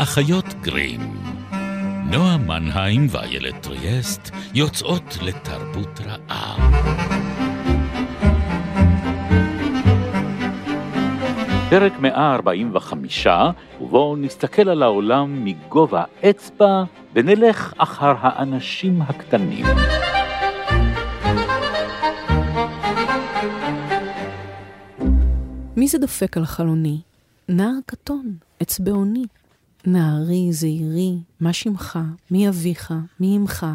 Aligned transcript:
האחיות 0.00 0.46
גרים. 0.60 1.00
נועה 2.10 2.36
מנהיים 2.36 3.06
ואיילת 3.10 3.62
טריאסט 3.62 4.30
יוצאות 4.54 5.18
לתרבות 5.22 6.00
רעה. 6.00 6.70
פרק 11.70 11.92
145, 12.00 13.26
ובו 13.80 14.16
נסתכל 14.16 14.68
על 14.68 14.82
העולם 14.82 15.44
מגובה 15.44 16.04
אצבע 16.30 16.84
ונלך 17.14 17.74
אחר 17.78 18.14
האנשים 18.20 19.02
הקטנים. 19.02 19.66
מי 25.76 25.88
זה 25.88 25.98
דופק 25.98 26.36
על 26.36 26.44
חלוני? 26.44 27.00
נער 27.48 27.78
קטון, 27.86 28.34
אצבעוני. 28.62 29.24
נערי, 29.86 30.52
זעירי, 30.52 31.18
מה 31.40 31.52
שמך? 31.52 31.98
מי 32.30 32.48
אביך? 32.48 32.94
מי 33.20 33.36
אמך? 33.36 33.66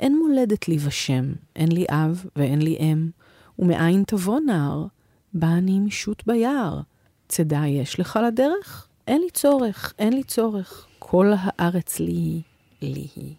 אין 0.00 0.18
מולדת 0.18 0.68
לי 0.68 0.78
ושם, 0.84 1.32
אין 1.56 1.72
לי 1.72 1.84
אב 1.90 2.24
ואין 2.36 2.62
לי 2.62 2.76
אם, 2.80 3.10
ומאין 3.58 4.04
תבוא 4.06 4.40
נער? 4.40 4.86
בא 5.34 5.46
אני 5.46 5.80
משוט 5.80 6.22
ביער. 6.26 6.80
צידה 7.28 7.66
יש 7.66 8.00
לך 8.00 8.18
לדרך? 8.26 8.88
אין 9.08 9.20
לי 9.20 9.30
צורך, 9.30 9.94
אין 9.98 10.12
לי 10.12 10.22
צורך. 10.22 10.86
כל 10.98 11.32
הארץ 11.38 11.98
לי 11.98 12.12
היא, 12.12 12.42
לי 12.82 13.06
היא. 13.16 13.34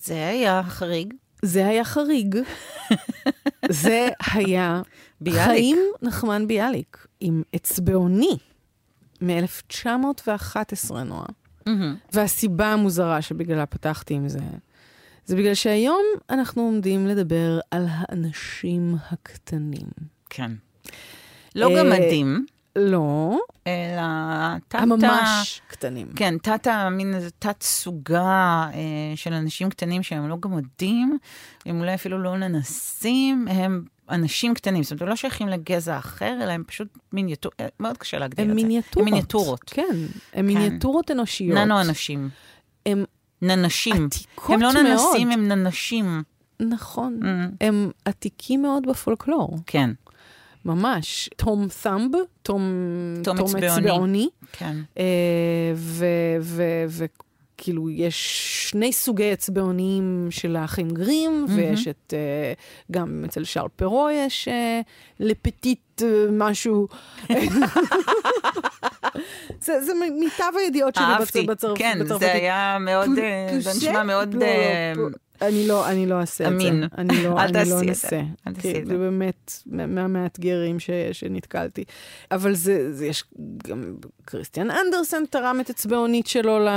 זה 0.00 0.28
היה 0.28 0.62
חריג. 0.62 1.14
זה 1.42 1.66
היה 1.66 1.84
חריג. 1.84 2.36
זה 3.70 4.08
היה 4.32 4.82
ביאליק. 5.20 5.44
חיים 5.44 5.78
נחמן 6.02 6.46
ביאליק, 6.46 7.06
עם 7.20 7.42
אצבעוני, 7.56 8.36
מ-1911, 9.22 10.94
נועה. 11.04 11.26
והסיבה 12.12 12.72
המוזרה 12.72 13.22
שבגללה 13.22 13.66
פתחתי 13.66 14.14
עם 14.14 14.28
זה, 14.28 14.40
זה 15.26 15.36
בגלל 15.36 15.54
שהיום 15.54 16.02
אנחנו 16.30 16.62
עומדים 16.62 17.06
לדבר 17.06 17.60
על 17.70 17.86
האנשים 17.90 18.96
הקטנים. 19.10 19.88
כן. 20.30 20.52
לא 21.54 21.70
אה, 21.70 21.82
גמדים, 21.82 22.46
לא, 22.76 23.38
אלא 23.66 24.02
תת... 24.68 24.74
הממש 24.74 25.60
קטנים. 25.68 26.08
כן, 26.16 26.38
תת, 26.38 26.66
מין 26.90 27.14
איזה 27.14 27.30
תת 27.30 27.62
סוגה 27.62 28.68
אה, 28.74 29.16
של 29.16 29.32
אנשים 29.32 29.70
קטנים 29.70 30.02
שהם 30.02 30.28
לא 30.28 30.36
גמדים, 30.40 31.18
הם 31.66 31.80
אולי 31.80 31.94
אפילו 31.94 32.22
לא 32.22 32.36
ננסים, 32.38 33.48
הם 33.48 33.84
אנשים 34.10 34.54
קטנים. 34.54 34.82
זאת 34.82 34.90
אומרת, 34.92 35.02
הם 35.02 35.08
לא 35.08 35.16
שייכים 35.16 35.48
לגזע 35.48 35.98
אחר, 35.98 36.38
אלא 36.42 36.52
הם 36.52 36.62
פשוט 36.66 36.88
מיניאטור... 37.12 37.52
אה, 37.60 37.66
מאוד 37.80 37.96
קשה 37.96 38.18
להגדיר 38.18 38.44
הם 38.44 38.50
את 38.50 38.56
זה. 38.56 38.62
מיניאטורות. 38.62 38.96
הם 38.98 39.04
מיניאטורות. 39.04 39.64
כן, 39.66 39.96
הם 40.34 40.46
מיניאטורות 40.46 41.10
אנושיות. 41.10 41.58
ננו-אנשים. 41.58 42.28
הם 42.86 43.04
ננשים. 43.42 44.06
עתיקות 44.06 44.50
הם 44.54 44.60
לא 44.62 44.72
מאוד. 44.72 44.86
ננסים, 44.86 45.30
הם 45.30 45.48
ננשים. 45.48 46.22
נכון, 46.60 47.20
Mm. 47.22 47.26
הם 47.60 47.90
עתיקים 48.04 48.62
מאוד 48.62 48.86
בפולקלור, 48.86 49.58
כן, 49.66 49.90
ממש. 50.64 51.30
תום 51.36 51.66
ת'אמב, 51.82 52.10
תום, 52.42 52.62
תום 53.24 53.38
אצבעוני. 53.38 53.66
אצבעוני, 53.68 54.28
כן. 54.52 54.76
אה, 54.98 55.04
ו- 55.76 56.04
ו- 56.40 56.84
וכאילו 57.60 57.90
יש 57.90 58.16
שני 58.70 58.92
סוגי 58.92 59.32
אצבעונים 59.32 60.26
של 60.30 60.56
האחים 60.56 60.90
גרים, 60.90 61.46
ויש 61.56 61.88
את, 61.88 62.14
אה, 62.16 62.52
גם 62.92 63.22
אצל 63.26 63.44
שרל 63.44 63.68
פרו 63.76 64.08
יש 64.12 64.48
אה, 64.48 64.80
לפטיט 65.20 66.02
אה, 66.02 66.08
משהו. 66.32 66.88
זה, 69.60 69.80
זה 69.80 69.92
מיטב 70.20 70.52
הידיעות 70.58 70.94
שלי 70.94 71.04
אהבתי. 71.04 71.46
בצ- 71.46 71.50
בצרפ- 71.54 71.78
כן, 71.78 71.98
בצרפתית. 72.00 72.18
זה 72.28 72.32
היה 72.32 72.76
מאוד, 72.80 73.10
זה? 73.14 73.58
נשמע 73.76 74.02
מאוד... 74.02 74.34
אני 75.42 75.68
לא, 75.68 75.88
אני 75.88 76.06
לא 76.06 76.20
אעשה 76.20 76.44
את 76.44 76.60
זה. 76.60 76.68
אמין. 76.68 76.84
אני 76.98 77.22
לא, 77.24 77.40
אל 77.40 77.56
אני 77.56 77.70
לא. 77.70 77.80
אנסה. 77.80 78.20
אל 78.46 78.52
תעשי 78.54 78.72
כי 78.72 78.80
את 78.80 78.86
זה 78.86 78.92
זה. 78.92 78.98
באמת 78.98 79.52
מה- 79.66 79.86
מהמאתגרים 79.86 80.78
ש, 80.80 80.90
שנתקלתי. 81.12 81.84
אבל 82.30 82.54
זה, 82.54 82.92
זה 82.94 83.06
יש 83.06 83.24
גם, 83.68 83.94
כריסטיאן 84.26 84.68
אנדרסן 84.70 85.22
תרם 85.30 85.60
את 85.60 85.70
אצבעונית 85.70 86.26
שלו 86.26 86.58
ל, 86.58 86.68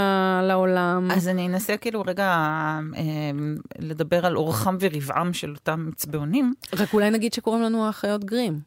לעולם. 0.48 1.12
אז 1.12 1.28
אני 1.28 1.48
אנסה 1.48 1.78
כאילו 1.78 2.04
רגע 2.08 2.26
אה, 2.96 3.02
לדבר 3.80 4.26
על 4.26 4.38
אורחם 4.38 4.78
ורבעם 4.80 5.34
של 5.34 5.52
אותם 5.52 5.90
אצבעונים. 5.96 6.54
רק 6.80 6.94
אולי 6.94 7.10
נגיד 7.10 7.34
שקוראים 7.34 7.62
לנו 7.64 7.86
האחיות 7.86 8.24
גרים. 8.26 8.60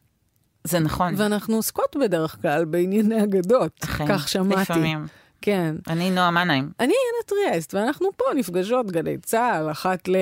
זה 0.63 0.79
נכון. 0.79 1.13
ואנחנו 1.17 1.55
עוסקות 1.55 1.95
בדרך 2.01 2.37
כלל 2.41 2.65
בענייני 2.65 3.23
אגדות. 3.23 3.71
אכן, 3.83 4.05
כך 4.07 4.29
שמעתי. 4.29 4.61
לפעמים. 4.61 5.05
כן. 5.45 5.75
אני 5.87 6.11
נועה 6.11 6.31
מנהיים. 6.31 6.71
אני 6.79 6.93
עינת 6.93 7.27
טריאסט, 7.27 7.73
ואנחנו 7.73 8.07
פה 8.17 8.25
נפגשות 8.35 8.91
גלי 8.91 9.17
צה"ל 9.17 9.71
אחת 9.71 10.07
ל... 10.07 10.15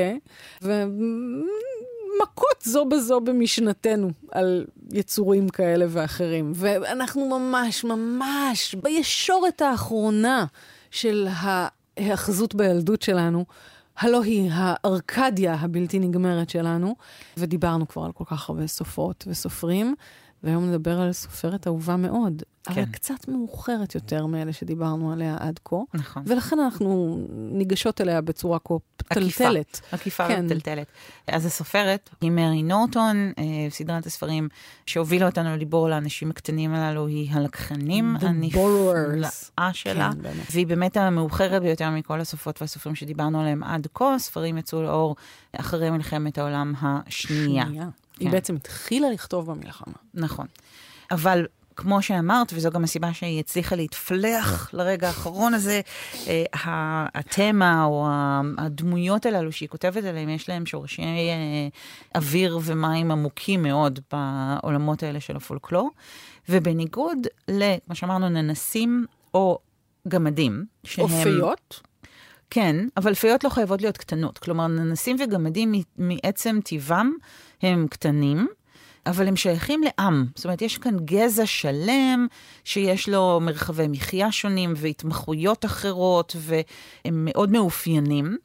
ומכות 0.61 2.61
זו 2.63 2.85
בזו 2.85 3.21
במשנתנו 3.21 4.11
על 4.31 4.65
יצורים 4.91 5.49
כאלה 5.49 5.85
ואחרים. 5.89 6.51
ואנחנו 6.55 7.39
ממש 7.39 7.83
ממש 7.83 8.75
בישורת 8.75 9.61
האחרונה 9.61 10.45
של 10.91 11.27
ההאחזות 11.31 12.55
בילדות 12.55 13.01
שלנו. 13.01 13.45
הלא 13.97 14.23
היא 14.23 14.49
הארקדיה 14.53 15.53
הבלתי 15.53 15.99
נגמרת 15.99 16.49
שלנו, 16.49 16.95
ודיברנו 17.37 17.87
כבר 17.87 18.05
על 18.05 18.11
כל 18.11 18.23
כך 18.27 18.49
הרבה 18.49 18.67
סופרות 18.67 19.23
וסופרים, 19.27 19.95
והיום 20.43 20.69
נדבר 20.69 20.99
על 21.01 21.11
סופרת 21.11 21.67
אהובה 21.67 21.95
מאוד, 21.95 22.43
כן. 22.63 22.71
אבל. 22.73 22.85
קצת 22.85 23.27
מאוחרת 23.27 23.95
יותר 23.95 24.25
מאלה 24.25 24.53
שדיברנו 24.53 25.11
עליה 25.11 25.37
עד 25.39 25.59
כה. 25.65 25.75
נכון. 25.93 26.23
ולכן 26.25 26.59
אנחנו 26.59 27.19
ניגשות 27.31 28.01
אליה 28.01 28.21
בצורה 28.21 28.59
כה 28.59 28.73
עקיפה. 28.73 29.33
פתלתלת. 29.33 29.81
עקיפה 29.91 30.27
כן. 30.27 30.45
וטלטלת. 30.45 30.87
אז 31.27 31.45
הסופרת 31.45 32.09
היא 32.21 32.31
מרי 32.31 32.63
נורטון, 32.63 33.31
אה, 33.37 33.43
סדרת 33.69 34.05
הספרים 34.05 34.49
שהובילה 34.85 35.25
אותנו 35.25 35.55
לדיבור 35.55 35.85
על 35.85 35.93
האנשים 35.93 36.29
הקטנים 36.29 36.73
הללו, 36.73 37.07
היא 37.07 37.31
הלקחנים 37.31 38.15
הנפלאה 38.21 39.73
שלה. 39.73 40.09
כן, 40.13 40.21
באמת. 40.21 40.47
והיא 40.51 40.67
באמת 40.67 40.97
המאוחרת 40.97 41.61
ביותר 41.61 41.89
מכל 41.89 42.21
הסופרות 42.21 42.61
והסופרים 42.61 42.95
שדיברנו 42.95 43.41
עליהם 43.41 43.63
עד 43.63 43.87
כה. 43.93 44.15
הספרים 44.15 44.57
יצאו 44.57 44.83
לאור 44.83 45.15
אחרי 45.53 45.89
מלחמת 45.89 46.37
העולם 46.37 46.73
השנייה. 46.81 47.65
שנייה. 47.65 47.89
כן. 48.21 48.27
היא 48.27 48.33
בעצם 48.33 48.55
התחילה 48.55 49.09
לכתוב 49.09 49.51
במלחמה. 49.51 49.93
נכון. 50.13 50.47
אבל 51.11 51.45
כמו 51.75 52.01
שאמרת, 52.01 52.53
וזו 52.53 52.69
גם 52.71 52.83
הסיבה 52.83 53.13
שהיא 53.13 53.39
הצליחה 53.39 53.75
להתפלח 53.75 54.69
לרגע 54.73 55.07
האחרון 55.07 55.53
הזה, 55.53 55.81
אה, 56.27 56.43
התמה 57.13 57.85
או 57.85 58.07
הדמויות 58.57 59.25
הללו 59.25 59.51
שהיא 59.51 59.69
כותבת 59.69 60.03
עליהם, 60.03 60.29
יש 60.29 60.49
להם 60.49 60.65
שורשי 60.65 61.01
אה, 61.01 61.67
אוויר 62.15 62.59
ומים 62.63 63.11
עמוקים 63.11 63.63
מאוד 63.63 63.99
בעולמות 64.11 65.03
האלה 65.03 65.19
של 65.19 65.35
הפולקלור. 65.35 65.89
ובניגוד 66.49 67.17
ל, 67.47 67.63
כמו 67.85 67.95
שאמרנו, 67.95 68.29
ננסים 68.29 69.05
או 69.33 69.59
גמדים, 70.07 70.65
שהם... 70.83 71.05
אופיות? 71.05 71.81
כן, 72.53 72.75
אבל 72.97 73.13
פיות 73.13 73.43
לא 73.43 73.49
חייבות 73.49 73.81
להיות 73.81 73.97
קטנות. 73.97 74.37
כלומר, 74.37 74.67
ננסים 74.67 75.17
וגמדים 75.19 75.73
מעצם 75.97 76.59
טיבם 76.63 77.11
הם 77.61 77.87
קטנים, 77.89 78.47
אבל 79.05 79.27
הם 79.27 79.35
שייכים 79.35 79.81
לעם. 79.83 80.25
זאת 80.35 80.45
אומרת, 80.45 80.61
יש 80.61 80.77
כאן 80.77 80.97
גזע 81.05 81.45
שלם 81.45 82.27
שיש 82.63 83.09
לו 83.09 83.39
מרחבי 83.41 83.87
מחיה 83.87 84.31
שונים 84.31 84.73
והתמחויות 84.77 85.65
אחרות, 85.65 86.35
והם 86.39 87.25
מאוד 87.25 87.51
מאופיינים. 87.51 88.37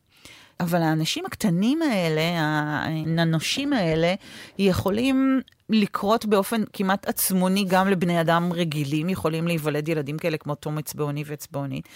אבל 0.61 0.83
האנשים 0.83 1.27
הקטנים 1.27 1.83
האלה, 1.83 2.22
הננושים 2.37 3.72
האלה, 3.72 4.15
יכולים 4.59 5.41
לקרות 5.71 6.27
באופן 6.27 6.62
כמעט 6.72 7.09
עצמוני 7.09 7.65
גם 7.69 7.89
לבני 7.89 8.21
אדם 8.21 8.53
רגילים, 8.53 9.09
יכולים 9.09 9.47
להיוולד 9.47 9.88
ילדים 9.88 10.19
כאלה 10.19 10.37
כמו 10.37 10.55
תום 10.55 10.79
אצבעוני 10.79 11.25
ואצבעונית. 11.26 11.88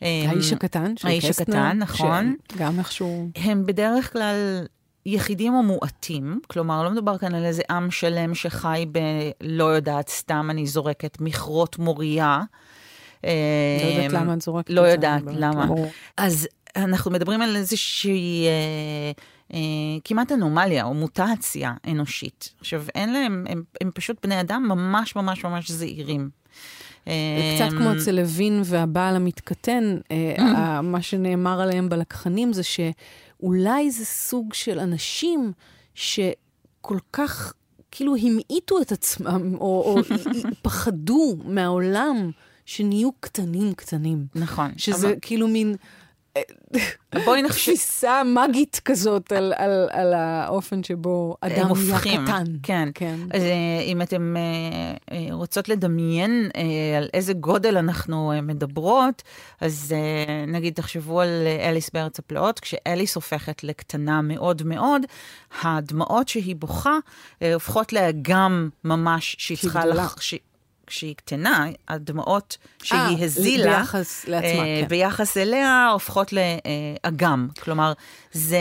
האיש 0.00 0.52
הקטן 0.52 0.96
של 0.96 1.08
האיש 1.08 1.26
קסטנר. 1.26 1.56
הקטן, 1.56 1.78
נכון. 1.78 2.36
גם 2.56 2.78
איכשהו... 2.78 3.30
הם 3.36 3.66
בדרך 3.66 4.12
כלל 4.12 4.66
יחידים 5.06 5.54
או 5.54 5.62
מועטים, 5.62 6.40
כלומר, 6.46 6.84
לא 6.84 6.90
מדובר 6.90 7.18
כאן 7.18 7.34
על 7.34 7.44
איזה 7.44 7.62
עם 7.70 7.90
שלם 7.90 8.34
שחי 8.34 8.86
ב... 8.92 8.98
לא 9.40 9.64
יודעת, 9.64 10.08
סתם 10.08 10.46
אני 10.50 10.66
זורקת 10.66 11.20
מכרות 11.20 11.78
מוריה. 11.78 12.40
לא 13.24 13.30
יודעת 13.30 14.12
למה 14.12 14.34
את 14.34 14.42
זורקת 14.42 14.70
את 14.70 14.74
לא 14.74 14.82
זה, 14.82 14.88
יודעת 14.88 15.22
באמת, 15.22 15.36
למה. 15.40 15.66
אז 16.16 16.48
אנחנו 16.76 17.10
מדברים 17.10 17.42
על 17.42 17.56
איזושהי 17.56 18.46
אה, 18.46 19.12
אה, 19.54 19.58
כמעט 20.04 20.32
אנומליה 20.32 20.84
או 20.84 20.94
מוטציה 20.94 21.72
אנושית. 21.88 22.52
עכשיו, 22.60 22.84
אין 22.94 23.12
להם, 23.12 23.44
הם, 23.48 23.62
הם 23.80 23.90
פשוט 23.94 24.16
בני 24.26 24.40
אדם 24.40 24.64
ממש 24.68 25.16
ממש 25.16 25.44
ממש 25.44 25.70
זעירים. 25.70 26.30
קצת 27.02 27.10
אמ, 27.72 27.78
כמו 27.78 27.92
אצל 27.96 28.10
לוין 28.12 28.62
והבעל 28.64 29.16
המתקטן, 29.16 29.96
אה, 30.10 30.34
ה- 30.42 30.82
מה 30.82 31.02
שנאמר 31.02 31.60
עליהם 31.60 31.88
בלקחנים 31.88 32.52
זה 32.52 32.62
שאולי 32.62 33.90
זה 33.90 34.04
סוג 34.04 34.54
של 34.54 34.78
אנשים 34.78 35.52
שכל 35.94 36.98
כך 37.12 37.52
כאילו 37.90 38.14
המעיטו 38.16 38.80
את 38.82 38.92
עצמם, 38.92 39.54
או, 39.54 39.60
או 39.60 39.98
פחדו 40.62 41.36
מהעולם 41.44 42.30
שנהיו 42.66 43.10
קטנים 43.20 43.74
קטנים. 43.74 44.26
נכון. 44.34 44.70
שזה 44.76 45.06
אבל- 45.08 45.16
כאילו 45.22 45.48
מין 45.48 45.74
בואי 47.24 47.42
נחשב... 47.42 47.72
תפיסה 47.72 48.22
מגית 48.24 48.80
כזאת 48.84 49.32
על, 49.32 49.52
על, 49.56 49.88
על 49.90 50.14
האופן 50.14 50.84
שבו 50.84 51.36
אדם 51.40 51.68
נהיה. 51.74 51.98
קטן. 51.98 52.44
כן. 52.62 52.88
כן. 52.94 53.16
אז 53.34 53.42
אה, 53.42 53.80
אם 53.84 54.02
אתם 54.02 54.36
אה, 54.36 54.42
אה, 55.16 55.34
רוצות 55.34 55.68
לדמיין 55.68 56.50
על 56.96 57.08
איזה 57.14 57.32
גודל 57.32 57.76
אנחנו 57.76 58.32
מדברות, 58.42 59.22
אז 59.60 59.94
נגיד 60.46 60.74
תחשבו 60.74 61.20
על 61.20 61.28
אליס 61.60 61.90
בארץ 61.94 62.18
הפלאות, 62.18 62.60
כשאליס 62.60 63.14
הופכת 63.14 63.64
לקטנה 63.64 64.22
מאוד 64.22 64.62
מאוד, 64.62 65.02
הדמעות 65.62 66.28
שהיא 66.28 66.56
בוכה 66.56 66.96
הופכות 67.54 67.92
לאגם 67.92 68.68
ממש 68.84 69.36
שהיא 69.38 69.58
צריכה 69.58 69.80
גדולה. 69.80 70.06
כשהיא 70.92 71.14
קטנה, 71.16 71.66
הדמעות 71.88 72.56
שהיא 72.82 73.00
אה, 73.00 73.24
הזילה, 73.24 73.64
ביחס 73.78 74.24
לעצמה, 74.28 74.48
אה, 74.48 74.80
כן. 74.82 74.88
ביחס 74.88 75.36
אליה, 75.36 75.88
הופכות 75.92 76.32
לאגם. 76.32 77.48
כלומר, 77.60 77.92
זה... 78.32 78.58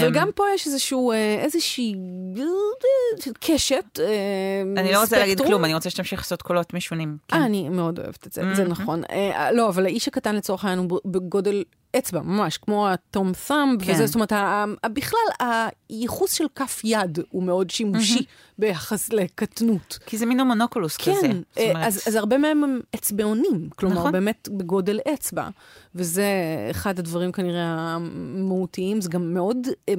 אבל 0.00 0.12
גם 0.12 0.28
פה 0.34 0.44
יש 0.54 0.66
איזשהו, 0.66 1.12
אה, 1.12 1.36
איזושהי 1.42 1.94
אה, 2.38 3.32
קשת, 3.40 4.00
אה, 4.00 4.62
אני 4.76 4.92
לא 4.92 5.00
רוצה 5.00 5.18
להגיד 5.18 5.32
ספקטרום. 5.32 5.48
כלום, 5.48 5.64
אני 5.64 5.74
רוצה 5.74 5.90
שתמשיך 5.90 6.20
לעשות 6.20 6.42
קולות 6.42 6.74
משונים. 6.74 7.16
כן. 7.28 7.42
אני 7.42 7.68
מאוד 7.68 7.98
אוהבת 7.98 8.26
את 8.26 8.32
זה, 8.32 8.42
זה 8.54 8.64
נכון. 8.64 9.02
אה, 9.10 9.52
לא, 9.52 9.68
אבל 9.68 9.84
האיש 9.84 10.08
הקטן 10.08 10.36
לצורך 10.36 10.64
העניין 10.64 10.90
הוא 10.90 11.00
בגודל 11.04 11.64
אצבע, 11.98 12.20
ממש, 12.20 12.56
כמו 12.56 12.88
התום 12.88 13.34
סאמב, 13.34 13.84
כן. 13.84 13.92
וזה, 13.92 14.06
זאת 14.06 14.14
אומרת, 14.14 14.32
בכלל, 14.92 15.20
הייחוס 15.88 16.32
של 16.32 16.44
כף 16.54 16.80
יד 16.84 17.18
הוא 17.30 17.42
מאוד 17.42 17.70
שימושי 17.70 18.24
ביחס 18.58 19.12
לקטנות. 19.12 19.98
כי 20.06 20.18
זה 20.18 20.26
מין 20.26 20.40
הומונוקולוס 20.40 20.96
כזה. 20.96 21.10
כן, 21.22 21.32
זאת 21.32 21.58
אה, 21.58 21.70
אומרת, 21.70 21.86
אז, 21.86 22.02
אז 22.06 22.14
הרבה 22.14 22.38
מהם 22.38 22.64
הם 22.64 22.80
אצבעונים, 22.94 23.68
כלומר, 23.76 23.94
נכון. 23.96 24.12
באמת 24.12 24.48
בגודל 24.52 24.98
אצבע, 25.14 25.48
וזה 25.94 26.26
אחד 26.70 26.98
הדברים 26.98 27.32
כנראה 27.32 27.96
המהותיים, 27.96 29.00
זה 29.00 29.08
גם 29.08 29.34
מאוד 29.34 29.56
אה, 29.88 29.94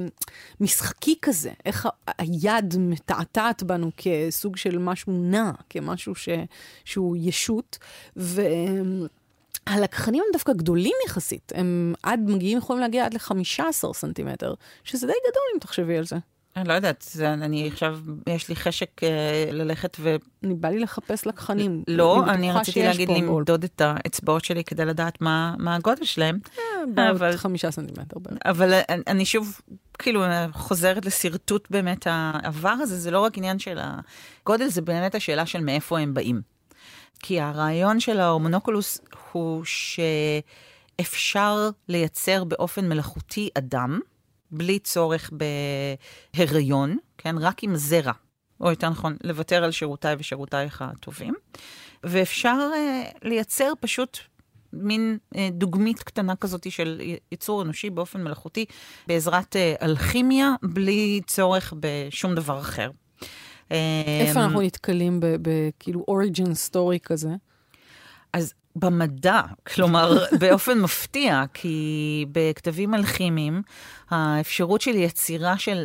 משחקי 0.60 1.14
כזה, 1.22 1.50
איך 1.66 1.86
ה- 1.86 2.12
היד 2.18 2.74
מתעתעת 2.78 3.62
בנו 3.62 3.90
כסוג 3.96 4.56
של 4.56 4.78
משהו 4.78 5.12
נע, 5.12 5.50
כמשהו 5.70 6.14
ש, 6.14 6.28
שהוא 6.84 7.16
ישות, 7.20 7.78
ו... 8.16 8.42
הלקחנים 9.66 10.22
הם 10.26 10.32
דווקא 10.32 10.52
גדולים 10.52 10.92
יחסית, 11.06 11.52
הם 11.54 11.94
עד, 12.02 12.20
מגיעים, 12.26 12.58
יכולים 12.58 12.82
להגיע 12.82 13.04
עד 13.06 13.14
ל-15 13.14 13.92
סנטימטר, 13.94 14.54
שזה 14.84 15.06
די 15.06 15.12
גדול 15.28 15.42
אם 15.54 15.58
תחשבי 15.60 15.96
על 15.96 16.04
זה. 16.04 16.16
אני 16.56 16.68
לא 16.68 16.72
יודעת, 16.72 17.04
זה, 17.12 17.32
אני 17.32 17.68
עכשיו, 17.72 17.98
יש 18.28 18.48
לי 18.48 18.56
חשק 18.56 18.88
אה, 19.02 19.08
ללכת 19.52 19.96
ו... 20.00 20.16
אני 20.44 20.54
בא 20.54 20.68
לי 20.68 20.78
לחפש 20.78 21.26
לקחנים. 21.26 21.82
לא, 21.88 22.24
אני 22.28 22.52
רציתי 22.52 22.82
להגיד. 22.82 23.08
למדוד 23.10 23.64
את 23.64 23.80
האצבעות 23.80 24.44
שלי 24.44 24.64
כדי 24.64 24.84
לדעת 24.84 25.20
מה, 25.20 25.54
מה 25.58 25.74
הגודל 25.74 26.04
שלהם. 26.04 26.38
בערך 26.94 27.16
אבל- 27.20 27.36
חמישה 27.36 27.70
סנטימטר 27.70 28.18
בערך. 28.18 28.38
אבל 28.44 28.72
אני- 28.88 29.02
אני 29.06 29.24
שוב, 29.24 29.60
כאילו, 29.98 30.22
חוזרת 30.52 31.06
לשרטוט 31.06 31.70
באמת 31.70 32.06
העבר 32.10 32.68
הזה, 32.68 32.96
זה 32.98 33.10
לא 33.10 33.20
רק 33.20 33.38
עניין 33.38 33.58
של 33.58 33.78
הגודל, 34.42 34.66
זה 34.68 34.82
באמת 34.82 35.14
השאלה 35.14 35.46
של 35.46 35.60
מאיפה 35.60 35.98
הם 35.98 36.14
באים. 36.14 36.40
כי 37.22 37.40
הרעיון 37.40 38.00
של 38.00 38.20
ההומונוקולוס 38.20 39.00
הוא 39.32 39.64
שאפשר 40.98 41.70
לייצר 41.88 42.44
באופן 42.44 42.88
מלאכותי 42.88 43.48
אדם, 43.58 44.00
בלי 44.50 44.78
צורך 44.78 45.30
בהיריון, 46.34 46.96
כן? 47.18 47.38
רק 47.38 47.62
עם 47.62 47.76
זרע. 47.76 48.12
או 48.60 48.70
יותר 48.70 48.88
נכון, 48.88 49.16
לוותר 49.24 49.64
על 49.64 49.70
שירותיי 49.70 50.16
ושירותייך 50.18 50.82
הטובים. 50.82 51.34
ואפשר 52.04 52.56
uh, 52.72 53.18
לייצר 53.22 53.72
פשוט 53.80 54.18
מין 54.72 55.18
uh, 55.34 55.38
דוגמית 55.52 56.02
קטנה 56.02 56.36
כזאת 56.36 56.72
של 56.72 57.00
ייצור 57.32 57.62
אנושי 57.62 57.90
באופן 57.90 58.22
מלאכותי, 58.24 58.64
בעזרת 59.06 59.56
uh, 59.56 59.84
אלכימיה, 59.84 60.54
בלי 60.62 61.20
צורך 61.26 61.74
בשום 61.80 62.34
דבר 62.34 62.60
אחר. 62.60 62.90
איפה 64.26 64.40
אמ, 64.40 64.44
אנחנו 64.44 64.60
נתקלים 64.60 65.20
בכאילו 65.20 66.04
אוריג'ין 66.08 66.54
סטורי 66.54 66.98
כזה? 67.00 67.30
אז 68.32 68.54
במדע, 68.76 69.40
כלומר, 69.74 70.24
באופן 70.38 70.78
מפתיע, 70.78 71.44
כי 71.54 72.26
בכתבים 72.32 72.94
אלכימיים, 72.94 73.62
האפשרות 74.10 74.80
של 74.80 74.94
יצירה 74.94 75.58
של 75.58 75.84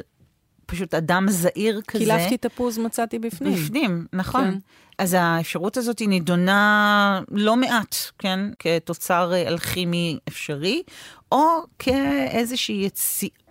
פשוט 0.66 0.94
אדם 0.94 1.26
זעיר 1.30 1.82
כזה... 1.88 2.06
קילפתי 2.06 2.38
תפוז, 2.38 2.78
מצאתי 2.78 3.20
בפנים. 3.20 3.54
בפנים, 3.54 4.08
נכון. 4.14 4.52
כן. 4.52 4.58
אז 4.98 5.16
האפשרות 5.20 5.78
הזאת 5.78 6.00
היא 6.00 6.10
נידונה 6.10 7.22
לא 7.32 7.56
מעט, 7.56 7.96
כן? 8.20 8.40
כתוצר 8.60 9.34
אלכימי 9.48 10.20
אפשרי, 10.28 10.84
או 11.32 11.46
כאיזושהי 11.80 12.76
יציאה, 12.76 13.47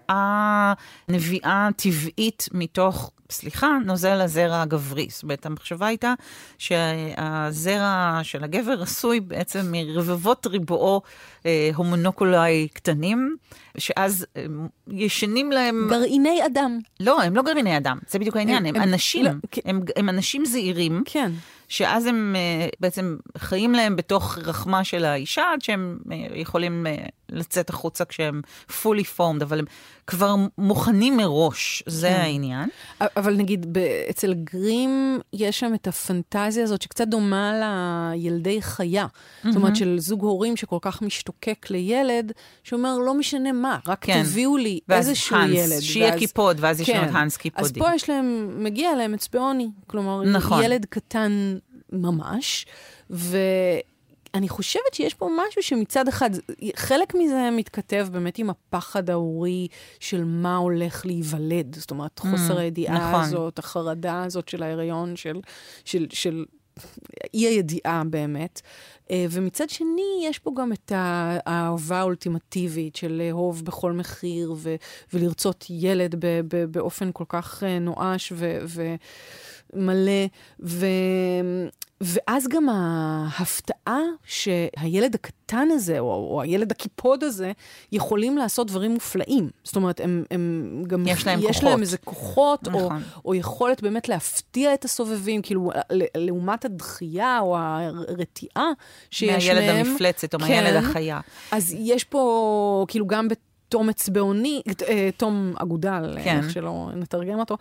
נביאה 1.09 1.69
טבעית 1.77 2.49
מתוך, 2.53 3.11
סליחה, 3.31 3.79
נוזל 3.85 4.21
הזרע 4.21 4.63
הגברי. 4.63 5.07
זאת 5.11 5.23
אומרת, 5.23 5.47
המחשבה 5.47 5.87
הייתה 5.87 6.15
שהזרע 6.59 8.21
של 8.23 8.45
הגבר 8.45 8.83
עשוי 8.83 9.21
בעצם 9.21 9.61
מרבבות 9.73 10.47
ריבועו 10.47 11.03
אה, 11.47 11.71
הומונוקולי 11.75 12.69
קטנים, 12.73 13.37
שאז 13.79 14.27
אה, 14.37 14.45
ישנים 14.89 15.53
להם... 15.53 15.87
גרעיני 15.91 16.47
אדם. 16.47 16.79
לא, 17.01 17.23
הם 17.23 17.37
לא 17.37 17.43
גרעיני 17.43 17.77
אדם, 17.77 17.99
זה 18.09 18.19
בדיוק 18.19 18.37
העניין, 18.37 18.67
הם, 18.67 18.77
הם- 18.77 18.83
הם 18.83 18.89
אנשים, 18.89 19.25
לא. 19.25 19.31
הם, 19.65 19.81
הם 19.97 20.09
אנשים 20.09 20.45
זעירים, 20.45 21.03
כן. 21.05 21.33
שאז 21.69 22.07
הם 22.07 22.37
uh, 22.37 22.77
בעצם 22.81 23.17
חיים 23.39 23.73
להם 23.73 23.97
בתוך 23.97 24.39
רחמה 24.39 24.85
של 24.85 25.05
האישה, 25.05 25.45
עד 25.53 25.63
שהם 25.63 25.99
uh, 26.05 26.13
יכולים 26.35 26.87
uh, 26.87 27.11
לצאת 27.29 27.71
החוצה 27.71 28.05
כשהם 28.05 28.41
fully 28.71 29.05
formed, 29.19 29.43
אבל 29.43 29.59
הם 29.59 29.65
כבר 30.07 30.35
מוכנים 30.59 31.17
מראש, 31.17 31.83
זה 31.87 32.09
כן. 32.09 32.21
העניין. 32.21 32.69
אבל 33.01 33.35
נגיד, 33.37 33.79
אצל 34.11 34.35
גרים 34.35 35.21
יש 35.33 35.61
שם 35.61 35.75
את 35.75 35.87
הפנטזיה 35.87 36.65
הזאת 36.65 36.83
שקצת 36.83 37.09
דומה 37.09 37.53
לילדי 38.15 38.63
חיה. 38.63 39.07
זאת 39.45 39.57
אומרת, 39.57 39.77
של 39.77 39.97
זוג 39.99 40.23
הורים 40.23 40.57
שכל 40.57 40.79
כך 40.81 41.03
משתוקק 41.03 41.67
לילד, 41.71 42.33
שאומר, 42.65 42.99
לא 42.99 43.15
משנה 43.15 43.53
מה, 43.53 43.79
רק 43.87 44.05
כן. 44.05 44.23
תביאו 44.23 44.57
לי 44.57 44.81
איזשהו 44.91 45.37
האנס, 45.37 45.51
ילד. 45.73 45.81
שיהיה 45.81 46.11
ואז- 46.11 46.19
קיפוד, 46.19 46.57
ואז 46.61 46.81
יש 46.81 46.89
לנו 46.91 47.01
כן. 47.03 47.09
את 47.09 47.15
האנס 47.15 47.33
אז 47.33 47.37
קיפודי. 47.39 47.81
פה 47.81 47.95
יש 47.95 48.11
להם, 48.11 48.51
מגיע 48.65 48.95
להם 48.97 49.15
אצבעוני. 49.15 49.69
כלומר, 49.87 50.23
נכון. 50.23 50.63
ילד 50.65 50.87
קטן 50.91 51.57
ממש, 51.93 52.67
ואני 54.37 54.49
חושבת 54.49 54.95
שיש 54.95 55.15
פה 55.15 55.29
משהו 55.37 55.63
שמצד 55.63 56.09
אחד, 56.09 56.31
חלק 56.77 57.15
מזה 57.15 57.49
מתכתב 57.53 58.09
באמת 58.13 58.39
עם 58.39 58.51
הפחד 58.51 59.11
ההורי 59.11 59.69
של 60.01 60.25
מה 60.25 60.57
הולך 60.57 61.07
להיוולד. 61.07 61.75
זאת 61.75 61.91
אומרת, 61.91 62.19
חוסר 62.19 62.59
הידיעה 62.59 63.09
נכון. 63.09 63.25
הזאת, 63.25 63.59
החרדה 63.59 64.25
הזאת 64.25 64.49
של 64.49 64.63
ההיריון, 64.63 65.17
של, 65.17 65.41
של, 65.85 66.07
של 66.13 66.45
אי 67.35 67.47
הידיעה 67.47 68.03
באמת. 68.11 68.61
אה, 69.11 69.27
ומצד 69.31 69.71
שני, 69.71 70.23
יש 70.23 70.39
פה 70.39 70.51
גם 70.57 70.73
את 70.73 70.93
האהבה 70.95 71.99
האולטימטיבית 71.99 72.97
של 72.97 73.13
לאהוב 73.13 73.65
בכל 73.65 73.93
מחיר 73.93 74.55
ו- 74.57 74.75
ולרצות 75.13 75.67
ילד 75.71 76.15
ב- 76.19 76.41
ב- 76.49 76.65
באופן 76.65 77.11
כל 77.13 77.25
כך 77.29 77.63
אה, 77.63 77.79
נואש 77.79 78.33
ו- 78.37 78.59
ומלא. 79.75 80.27
ו- 80.61 80.87
ואז 82.01 82.49
גם 82.49 82.69
ההפתעה 82.69 84.01
שהילד 84.25 85.15
הקטן 85.15 85.69
הזה, 85.71 85.99
או, 85.99 86.07
או 86.31 86.43
הילד 86.43 86.71
הקיפוד 86.71 87.25
הזה, 87.25 87.53
יכולים 87.93 88.39
לעשות 88.39 88.67
דברים 88.67 88.95
מופלאים. 88.95 89.51
זאת 89.65 89.77
אומרת, 89.77 90.01
הם, 90.01 90.25
הם 90.31 90.83
גם... 90.87 91.07
יש 91.07 91.27
להם 91.27 91.39
יש 91.39 91.47
כוחות. 91.47 91.63
להם 91.63 91.81
איזה 91.81 91.99
כוחות, 91.99 92.69
או, 92.69 92.73
נכון. 92.73 93.03
או 93.25 93.35
יכולת 93.35 93.83
באמת 93.83 94.09
להפתיע 94.09 94.75
את 94.75 94.85
הסובבים, 94.85 95.43
כאילו, 95.43 95.71
לעומת 96.17 96.65
הדחייה 96.65 97.39
או 97.41 97.57
הרתיעה 97.59 98.71
שיש 99.11 99.49
מהילד 99.49 99.63
להם. 99.63 99.87
המפלצת 99.87 100.35
או 100.35 100.39
כן. 100.39 100.45
מהילד 100.45 100.85
החיה. 100.85 101.21
אז 101.51 101.75
יש 101.79 102.05
פה, 102.05 102.85
כאילו, 102.89 103.07
גם 103.07 103.29
בתום 103.29 103.47
אצבעוני, 103.91 104.63
אה, 104.89 105.09
תום 105.17 105.53
אגודל, 105.57 106.17
כן. 106.25 106.37
איך 106.37 106.51
שלא 106.51 106.91
נתרגם 106.95 107.39
אותו, 107.39 107.57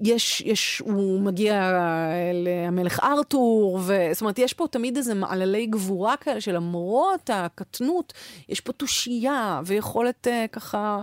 יש, 0.00 0.40
יש, 0.40 0.82
הוא 0.84 1.20
מגיע 1.20 1.54
אה, 1.54 2.30
למלך 2.34 3.00
ארתור, 3.02 3.80
ו, 3.82 3.96
זאת 4.12 4.20
אומרת, 4.20 4.38
יש 4.38 4.52
פה 4.52 4.66
תמיד 4.70 4.96
איזה 4.96 5.14
מעללי 5.14 5.66
גבורה 5.66 6.16
כאלה, 6.16 6.40
שלמרות 6.40 7.30
הקטנות, 7.32 8.12
יש 8.48 8.60
פה 8.60 8.72
תושייה 8.72 9.60
ויכולת 9.64 10.28
אה, 10.28 10.46
ככה 10.52 11.00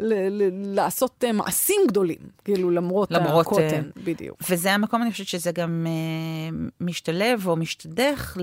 ל, 0.00 0.12
ל, 0.28 0.74
לעשות 0.74 1.24
אה, 1.26 1.32
מעשים 1.32 1.80
גדולים, 1.88 2.18
כאילו, 2.44 2.70
למרות, 2.70 3.10
למרות, 3.10 3.46
הקוטן, 3.46 3.62
אה, 3.62 4.02
בדיוק. 4.04 4.38
וזה 4.50 4.72
המקום, 4.72 5.02
אני 5.02 5.10
חושבת 5.10 5.26
שזה 5.26 5.52
גם 5.52 5.86
אה, 5.86 6.58
משתלב 6.80 7.46
או 7.46 7.56
משתדך 7.56 8.36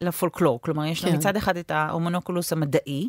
לפולקלור. 0.00 0.60
כלומר, 0.62 0.84
יש 0.84 1.04
לנו 1.04 1.12
כן. 1.12 1.18
מצד 1.18 1.36
אחד 1.36 1.56
את 1.56 1.70
ההומונוקולוס 1.70 2.52
המדעי, 2.52 3.08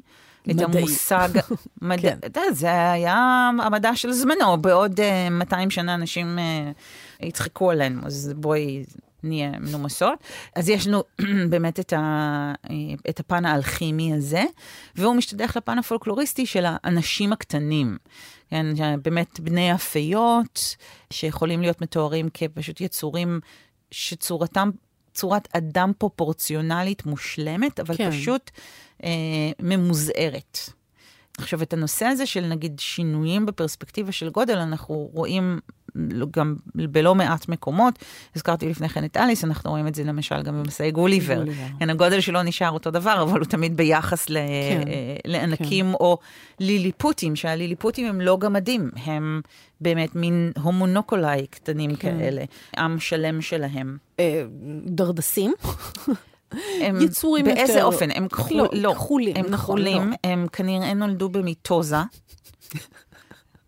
את 0.52 0.56
מדעי. 0.56 0.82
המושג, 0.82 1.30
מדע, 1.82 2.02
כן. 2.02 2.18
אתה 2.26 2.40
יודע, 2.40 2.54
זה 2.54 2.92
היה 2.92 3.50
המדע 3.64 3.96
של 3.96 4.12
זמנו, 4.12 4.58
בעוד 4.62 5.00
אה, 5.00 5.30
200 5.30 5.70
שנה 5.70 5.96
אנשים 5.96 6.40
אה, 6.40 6.72
יצחקו 7.28 7.72
עלינו, 7.72 8.02
אז 8.06 8.34
בואי, 8.36 8.84
נהיה 9.24 9.52
מנומסות. 9.60 10.20
אז 10.56 10.70
יש 10.70 10.88
לנו 10.88 11.04
באמת 11.50 11.80
את, 11.80 11.94
ה, 11.94 12.00
אה, 12.70 12.76
את 13.10 13.20
הפן 13.20 13.46
האלכימי 13.46 14.14
הזה, 14.14 14.44
והוא 14.96 15.16
משתדך 15.16 15.58
לפן 15.58 15.80
הפולקלוריסטי 15.80 16.46
של 16.46 16.66
האנשים 16.68 17.34
הקטנים. 17.34 17.98
כן, 18.50 18.66
באמת 19.04 19.40
בני 19.40 19.72
הפיות, 19.72 20.76
שיכולים 21.10 21.62
להיות 21.62 21.82
מתוארים 21.82 22.30
כפשוט 22.34 22.82
יצורים 22.82 23.40
שצורתם, 23.92 24.70
צורת 25.14 25.48
אדם 25.52 25.92
פרופורציונלית 25.98 27.06
מושלמת, 27.06 27.80
אבל 27.80 27.98
כן. 27.98 28.12
פשוט 28.12 28.52
אה, 29.04 29.10
ממוזערת. 29.60 30.60
עכשיו, 31.38 31.62
את 31.62 31.74
הנושא 31.74 32.06
הזה 32.06 32.26
של 32.26 32.46
נגיד 32.46 32.80
שינויים 32.80 33.46
בפרספקטיבה 33.46 34.12
של 34.12 34.30
גודל, 34.30 34.58
אנחנו 34.58 35.10
רואים 35.14 35.60
גם 36.32 36.56
בלא 36.76 37.16
מעט 37.16 37.50
מקומות. 37.50 38.00
הזכרתי 38.36 38.70
לפני 38.70 38.90
כן 38.90 39.06
את 39.06 39.18
אליס, 39.18 39.44
אנחנו 39.44 39.70
רואים 39.70 39.88
את 39.88 39.96
זה 39.96 40.04
למשל 40.04 40.42
גם 40.42 40.64
במסעי 40.64 40.92
גוליבר. 40.92 41.44
כן, 41.80 41.90
הגודל 41.90 42.22
שלו 42.22 42.44
נשאר 42.44 42.72
אותו 42.72 42.92
דבר, 42.92 43.22
אבל 43.22 43.40
הוא 43.40 43.48
תמיד 43.48 43.78
ביחס 43.78 44.30
ל... 44.30 44.38
כן, 44.70 44.82
לענקים 45.26 45.86
כן. 45.86 45.94
או 45.94 46.18
ליליפוטים, 46.60 47.36
שהליליפוטים 47.36 48.06
הם 48.06 48.22
לא 48.22 48.38
גמדים, 48.38 48.92
הם 49.06 49.42
באמת 49.82 50.16
מין 50.16 50.52
הומונוקולאי 50.62 51.48
קטנים 51.48 51.96
כן. 51.96 52.18
כאלה, 52.20 52.44
עם 52.78 53.00
שלם 53.00 53.42
שלהם. 53.42 53.98
אה, 54.20 54.44
דרדסים. 54.86 55.54
הם 56.82 57.02
יצורים 57.02 57.46
באיזה 57.46 57.62
יותר... 57.62 57.74
באיזה 57.74 57.84
אופן? 57.84 58.10
הם 58.12 58.28
כחול... 58.28 58.58
לא, 58.58 58.70
לא, 58.74 58.94
כחולים. 58.94 59.36
הם 59.36 59.46
נכון, 59.46 59.58
כחולים, 59.58 60.10
לא. 60.10 60.16
הם 60.24 60.48
כנראה 60.54 60.94
נולדו 60.94 61.30
במיטוזה, 61.30 61.98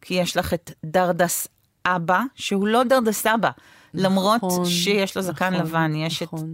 כי 0.02 0.14
יש 0.14 0.38
לך 0.38 0.54
את 0.54 0.72
דרדס 0.86 1.48
אבא, 1.86 2.22
שהוא 2.36 2.68
לא 2.68 2.84
דרדס 2.84 3.26
אבא, 3.28 3.50
נכון, 3.94 4.06
למרות 4.06 4.42
שיש 4.66 5.18
לו 5.18 5.24
זקן 5.24 5.54
נכון, 5.54 5.66
לבן, 5.66 5.96
יש 5.96 6.24
נכון. 6.24 6.40
את 6.40 6.46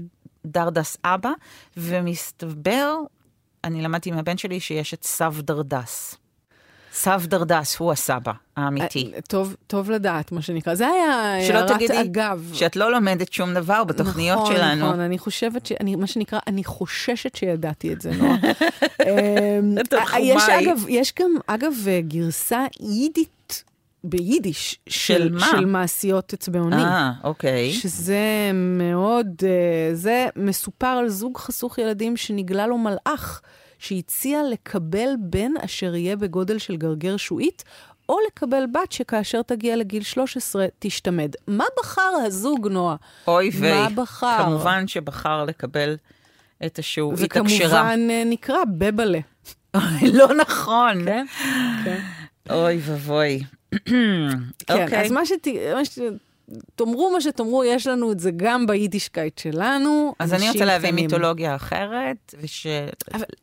דרדס 0.46 0.98
אבא, 1.04 1.32
ומסתבר, 1.78 2.98
אני 3.64 3.82
למדתי 3.82 4.12
מהבן 4.12 4.38
שלי 4.38 4.60
שיש 4.60 4.94
את 4.94 5.04
סב 5.04 5.34
דרדס. 5.42 6.18
סב 6.94 7.22
דרדס 7.26 7.78
הוא 7.78 7.92
הסבא 7.92 8.32
האמיתי. 8.58 9.12
אה, 9.16 9.22
טוב, 9.22 9.56
טוב 9.68 9.92
לדעת, 9.92 10.32
מה 10.32 10.42
שנקרא. 10.42 10.76
זה 10.76 10.88
היה 10.88 11.34
הערת 11.34 11.92
אגב. 11.92 12.52
שאת 12.54 12.76
לא 12.76 12.92
לומדת 12.92 13.34
שום 13.34 13.54
דבר 13.54 13.84
בתוכניות 13.84 14.40
נכון, 14.40 14.56
שלנו. 14.56 14.76
נכון, 14.76 14.90
נכון, 14.90 15.00
אני 15.00 15.18
חושבת 15.18 15.66
ש... 15.66 15.72
אני, 15.80 15.96
מה 15.96 16.08
שנקרא, 16.08 16.40
אני 16.48 16.64
חוששת 16.64 17.36
שידעתי 17.36 17.94
את 17.94 18.02
זה, 18.02 18.12
נועה. 18.12 18.38
אמ, 19.08 19.76
יש 20.20 20.44
אגב, 20.50 20.86
יש 20.90 21.14
גם, 21.20 21.32
אגב, 21.48 21.74
גרסה 22.08 22.66
יידית 22.80 23.64
ביידיש 24.04 24.80
של, 24.90 25.40
של, 25.40 25.46
של 25.52 25.66
מעשיות 25.66 26.34
אצבעוני. 26.34 26.84
אה, 26.84 27.12
אוקיי. 27.24 27.74
שזה 27.74 28.52
מאוד, 28.54 29.28
אה, 29.44 29.96
זה 29.96 30.28
מסופר 30.36 30.88
על 30.88 31.10
זוג 31.10 31.38
חסוך 31.38 31.78
ילדים 31.78 32.18
שנגלה 32.18 32.68
לו 32.68 32.78
מלאך. 32.78 33.42
שהציע 33.82 34.40
לקבל 34.52 35.10
בן 35.20 35.52
אשר 35.66 35.96
יהיה 35.96 36.16
בגודל 36.16 36.58
של 36.58 36.76
גרגר 36.78 37.18
שועית, 37.18 37.64
או 38.10 38.18
לקבל 38.28 38.64
בת 38.72 38.92
שכאשר 38.92 39.42
תגיע 39.42 39.76
לגיל 39.76 40.04
13 40.04 40.66
תשתמד. 40.80 41.32
מה 41.48 41.64
בחר 41.80 42.12
הזוג, 42.26 42.68
נועה? 42.68 42.96
אוי 43.28 43.50
ויי. 43.54 43.74
מה 43.74 43.90
בחר? 43.96 44.38
כמובן 44.44 44.88
שבחר 44.88 45.46
לקבל 45.46 45.96
את 46.66 46.80
השעועית 46.80 47.38
הכשרה. 47.38 47.68
וכמובן 47.68 48.08
אה, 48.10 48.24
נקרא 48.26 48.58
בבלה. 48.78 49.20
לא 50.20 50.36
נכון. 50.36 51.06
כן, 51.06 51.26
כן. 51.84 52.02
אוי 52.50 52.80
ואבוי. 52.82 53.44
כן, 53.86 54.84
אוקיי. 54.84 55.06
אז 55.06 55.12
מה 55.12 55.26
שת... 55.26 55.48
תאמרו 56.76 57.12
מה 57.12 57.22
שתאמרו, 57.22 57.64
יש 57.64 57.88
לנו 57.88 58.12
את 58.12 58.20
זה 58.20 58.32
גם 58.36 58.68
ביידישקייט 58.68 59.38
שלנו. 59.38 60.14
אז 60.20 60.34
אני 60.34 60.50
רוצה 60.50 60.66
להביא 60.66 60.92
מיתולוגיה 60.92 61.56
אחרת, 61.56 62.36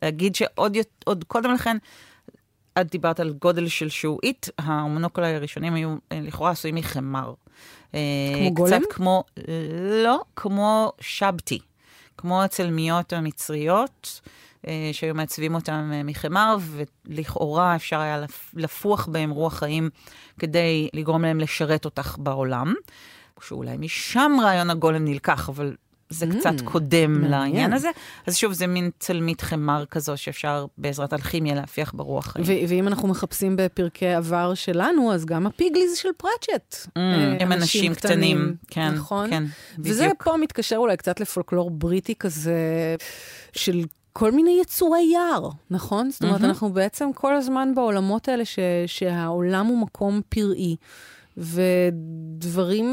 ולהגיד 0.02 0.34
שעוד 0.34 0.76
עוד 1.04 1.24
קודם 1.24 1.54
לכן, 1.54 1.76
את 2.80 2.90
דיברת 2.90 3.20
על 3.20 3.34
גודל 3.42 3.68
של 3.68 3.88
שעועית, 3.88 4.48
המונוקולי 4.58 5.34
הראשונים 5.34 5.74
היו 5.74 5.94
אה, 6.12 6.20
לכאורה 6.22 6.50
עשויים 6.50 6.74
מחמר. 6.74 7.34
אה, 7.94 8.00
כמו 8.38 8.54
גולם? 8.54 8.80
קצת 8.80 8.92
כמו, 8.92 9.24
לא, 10.04 10.20
כמו 10.36 10.92
שבתי, 11.00 11.58
כמו 12.16 12.42
הצלמיות 12.42 13.12
המצריות. 13.12 14.20
אה, 14.66 14.90
שהיו 14.92 15.14
מעצבים 15.14 15.54
אותם 15.54 15.92
מחמר, 16.04 16.56
ולכאורה 16.60 17.76
אפשר 17.76 18.00
היה 18.00 18.24
לפוח 18.54 19.06
בהם 19.06 19.30
רוח 19.30 19.58
חיים 19.58 19.90
כדי 20.38 20.88
לגרום 20.94 21.22
להם 21.22 21.40
לשרת 21.40 21.84
אותך 21.84 22.16
בעולם. 22.18 22.74
שאולי 23.42 23.76
משם 23.76 24.32
רעיון 24.42 24.70
הגולם 24.70 25.04
נלקח, 25.04 25.48
אבל 25.48 25.74
זה 26.10 26.26
mm, 26.26 26.38
קצת 26.38 26.60
קודם 26.64 27.12
מעניין. 27.12 27.30
לעניין 27.30 27.72
הזה. 27.72 27.90
אז 28.26 28.36
שוב, 28.36 28.52
זה 28.52 28.66
מין 28.66 28.90
צלמית 28.98 29.40
חמר 29.40 29.84
כזו 29.90 30.16
שאפשר 30.16 30.66
בעזרת 30.78 31.12
אלכימיה 31.12 31.54
להפיח 31.54 31.92
ברוח 31.94 32.26
חיים. 32.26 32.44
ואם 32.68 32.88
אנחנו 32.88 33.08
מחפשים 33.08 33.56
בפרקי 33.56 34.08
עבר 34.08 34.54
שלנו, 34.54 35.12
אז 35.12 35.24
גם 35.24 35.46
הפיגליז 35.46 35.96
של 35.96 36.08
פרצ'ט. 36.16 36.74
Mm, 36.74 36.90
אה, 36.96 37.36
הם 37.40 37.52
אנשים 37.52 37.94
קטנים, 37.94 38.16
קטנים 38.16 38.56
כן, 38.70 38.94
נכון? 38.94 39.30
כן, 39.30 39.44
בדיוק. 39.78 39.96
וזה 39.96 40.08
פה 40.24 40.36
מתקשר 40.36 40.76
אולי 40.76 40.96
קצת 40.96 41.20
לפולקלור 41.20 41.70
בריטי 41.70 42.14
כזה, 42.14 42.96
של 43.52 43.84
כל 44.18 44.32
מיני 44.32 44.58
יצורי 44.62 45.02
יער, 45.12 45.48
נכון? 45.70 46.10
זאת 46.10 46.22
אומרת, 46.22 46.40
mm-hmm. 46.40 46.44
אנחנו 46.44 46.72
בעצם 46.72 47.12
כל 47.14 47.34
הזמן 47.34 47.72
בעולמות 47.74 48.28
האלה 48.28 48.44
ש, 48.44 48.58
שהעולם 48.86 49.66
הוא 49.66 49.78
מקום 49.78 50.20
פראי. 50.28 50.76
ודברים 51.36 52.86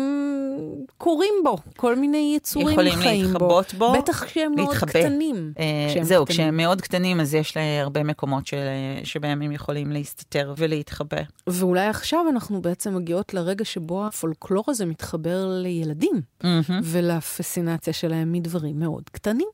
קורים 0.98 1.34
בו, 1.44 1.58
כל 1.78 1.96
מיני 1.96 2.34
יצורים 2.38 2.78
חיים 2.78 2.78
בו. 2.78 3.00
יכולים 3.00 3.24
להתחבות 3.24 3.74
בו. 3.74 3.94
בטח 3.94 4.24
כשהם 4.24 4.52
מאוד 4.56 4.76
קטנים. 4.76 5.54
אה, 5.60 6.04
זהו, 6.04 6.26
קטנים. 6.26 6.38
כשהם 6.38 6.58
מאוד 6.58 6.82
קטנים, 6.82 7.20
אז 7.20 7.34
יש 7.34 7.58
הרבה 7.82 8.04
מקומות 8.04 8.48
של, 8.48 8.58
שבהם 9.04 9.42
הם 9.42 9.52
יכולים 9.52 9.92
להסתתר 9.92 10.54
ולהתחבא. 10.58 11.22
ואולי 11.48 11.88
עכשיו 11.88 12.26
אנחנו 12.30 12.62
בעצם 12.62 12.96
מגיעות 12.96 13.34
לרגע 13.34 13.66
שבו 13.66 14.06
הפולקלור 14.06 14.64
הזה 14.68 14.86
מתחבר 14.86 15.48
לילדים, 15.62 16.22
mm-hmm. 16.44 16.72
ולפסינציה 16.84 17.94
שלהם 17.94 18.32
מדברים 18.32 18.80
מאוד 18.80 19.04
קטנים. 19.12 19.48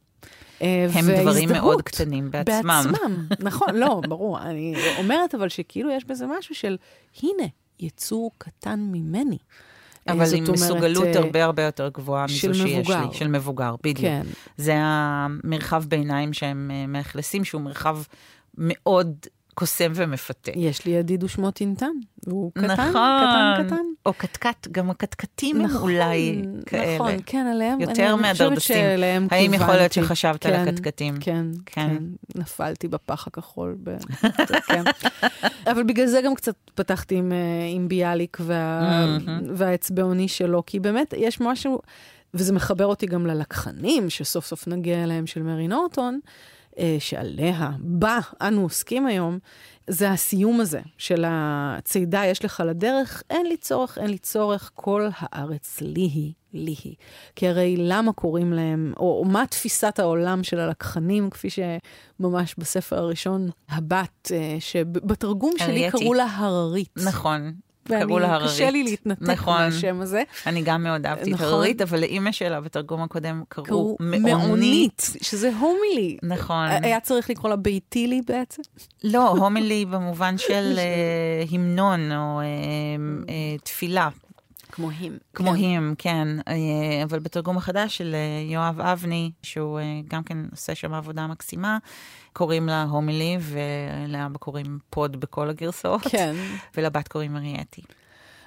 אה, 0.62 0.88
הם. 0.94 1.22
דברים 1.22 1.50
מאוד 1.50 1.82
קטנים 1.82 2.32
בעצמם. 2.32 2.84
בעצמם, 2.91 3.27
נכון, 3.48 3.75
לא, 3.75 4.01
ברור. 4.08 4.39
אני 4.41 4.75
אומרת 4.98 5.36
אבל 5.36 5.50
שכאילו 5.50 5.91
יש 5.91 6.06
בזה 6.06 6.25
משהו 6.39 6.56
של, 6.56 6.77
הנה, 7.24 7.48
יצור 7.80 8.32
קטן 8.38 8.80
ממני. 8.91 9.38
אה, 10.10 10.13
אבל 10.13 10.25
עם 10.36 10.44
מסוגלות 10.53 11.03
אומרת, 11.03 11.15
הרבה 11.15 11.44
הרבה 11.44 11.63
יותר 11.63 11.89
גבוהה 11.89 12.25
מזו 12.25 12.36
שיש 12.36 12.62
מבוגר. 12.62 13.06
לי, 13.06 13.13
של 13.13 13.27
מבוגר, 13.27 13.75
בדיוק. 13.80 14.00
כן. 14.00 14.25
זה 14.58 14.74
המרחב 14.77 15.84
ביניים 15.88 16.34
שהם 16.34 16.72
אה, 16.74 16.88
מאכלסים, 16.88 17.46
שהוא 17.46 17.62
מרחב 17.62 17.98
מאוד 18.58 19.15
קוסם 19.55 19.91
ומפתה. 19.96 20.51
יש 20.55 20.86
לי 20.86 20.91
ידיד 20.91 21.24
ושמו 21.24 21.51
טינטן, 21.51 21.91
והוא 22.27 22.51
קטן, 22.53 22.65
נכון. 22.65 22.91
קטן, 22.91 23.63
קטן. 23.67 23.86
או 24.05 24.13
קטקט, 24.13 24.67
גם 24.72 24.89
הקטקטים 24.89 25.62
נכון, 25.62 25.77
הם 25.77 25.81
אולי 25.84 26.41
כאלה. 26.65 26.96
נכון, 26.96 27.12
כן, 27.25 27.46
עליהם, 27.51 27.81
יותר 27.81 28.15
מהדרדסים. 28.15 28.77
האם 29.31 29.53
יכול 29.53 29.74
להיות 29.75 29.93
שחשבת 29.93 30.43
כן, 30.43 30.53
על 30.53 30.67
הקטקטים? 30.67 31.15
כן, 31.20 31.46
כן, 31.65 31.89
כן, 31.89 32.03
נפלתי 32.36 32.88
בפח 32.88 33.27
הכחול. 33.27 33.77
ב... 33.84 33.98
כן. 34.67 34.84
אבל 35.72 35.84
בגלל 35.84 36.05
זה 36.05 36.22
גם 36.25 36.36
קצת 36.36 36.55
פתחתי 36.75 37.15
עם, 37.15 37.31
אה, 37.31 37.38
עם 37.70 37.88
ביאליק 37.88 38.38
וה... 38.41 39.17
והאצבעוני 39.55 40.27
שלו, 40.27 40.63
כי 40.65 40.79
באמת 40.79 41.13
יש 41.17 41.41
משהו, 41.41 41.79
וזה 42.34 42.53
מחבר 42.53 42.86
אותי 42.86 43.05
גם 43.05 43.25
ללקחנים, 43.25 44.10
שסוף 44.10 44.46
סוף 44.46 44.67
נגיע 44.67 45.03
אליהם, 45.03 45.27
של 45.27 45.43
מרי 45.43 45.67
נורטון. 45.67 46.20
אה, 46.79 46.95
שעליה, 46.99 47.71
בה, 47.79 48.19
אנו 48.41 48.61
עוסקים 48.61 49.07
היום, 49.07 49.39
זה 49.87 50.11
הסיום 50.11 50.61
הזה 50.61 50.79
של 50.97 51.23
הצידה 51.27 52.25
יש 52.25 52.45
לך 52.45 52.63
לדרך, 52.67 53.23
אין 53.29 53.45
לי 53.45 53.57
צורך, 53.57 53.97
אין 53.97 54.09
לי 54.09 54.17
צורך, 54.17 54.71
כל 54.75 55.09
הארץ 55.17 55.81
לי 55.81 56.01
היא, 56.01 56.33
לי 56.53 56.75
היא. 56.83 56.95
כי 57.35 57.47
הרי 57.47 57.75
למה 57.77 58.13
קוראים 58.13 58.53
להם, 58.53 58.93
או, 58.97 59.19
או 59.19 59.25
מה 59.25 59.47
תפיסת 59.47 59.99
העולם 59.99 60.43
של 60.43 60.59
הלקחנים, 60.59 61.29
כפי 61.29 61.47
שממש 61.49 62.55
בספר 62.57 62.97
הראשון, 62.97 63.49
הבת, 63.69 64.31
אה, 64.31 64.55
שבתרגום 64.59 65.53
שלי 65.57 65.91
קראו 65.91 66.13
לה 66.13 66.25
הררית. 66.25 66.89
נכון. 67.05 67.53
קראו 67.83 68.19
לה 68.19 68.33
הררית. 68.33 68.51
קשה 68.51 68.69
לי 68.69 68.83
להתנתק 68.83 69.21
נכון, 69.21 69.61
מהשם 69.61 70.01
הזה. 70.01 70.23
אני 70.47 70.61
גם 70.61 70.83
מאוד 70.83 71.05
אהבתי 71.05 71.31
נכון. 71.31 71.47
את 71.47 71.51
הררית, 71.51 71.81
אבל 71.81 72.00
לאימא 72.00 72.31
שלה 72.31 72.61
בתרגום 72.61 73.01
הקודם 73.01 73.43
קראו 73.50 73.97
מעונית. 74.00 75.11
שזה 75.21 75.51
הומילי. 75.59 76.17
נכון. 76.23 76.67
היה 76.69 77.00
צריך 77.00 77.29
לקרוא 77.29 77.50
לה 77.50 77.55
ביתילי 77.55 78.21
בעצם? 78.27 78.61
לא, 79.03 79.29
הומילי 79.29 79.85
במובן 79.85 80.38
של 80.38 80.73
uh, 80.75 81.51
המנון 81.55 82.11
או 82.11 82.41
uh, 82.41 83.27
uh, 83.27 83.63
תפילה. 83.63 84.09
כמו 84.71 84.89
הם. 84.99 85.17
כמו 85.33 85.51
כן. 85.51 85.93
כן. 85.97 86.27
אבל 87.03 87.19
בתרגום 87.19 87.57
החדש 87.57 87.97
של 87.97 88.15
יואב 88.49 88.81
אבני, 88.81 89.31
שהוא 89.43 89.79
גם 90.07 90.23
כן 90.23 90.37
עושה 90.51 90.75
שם 90.75 90.93
עבודה 90.93 91.27
מקסימה, 91.27 91.77
קוראים 92.33 92.67
לה 92.67 92.83
הומילי, 92.83 93.37
ולאבא 93.41 94.37
קוראים 94.37 94.79
פוד 94.89 95.19
בכל 95.19 95.49
הגרסאות. 95.49 96.01
כן. 96.01 96.35
ולבת 96.75 97.07
קוראים 97.07 97.33
מרייטי. 97.33 97.81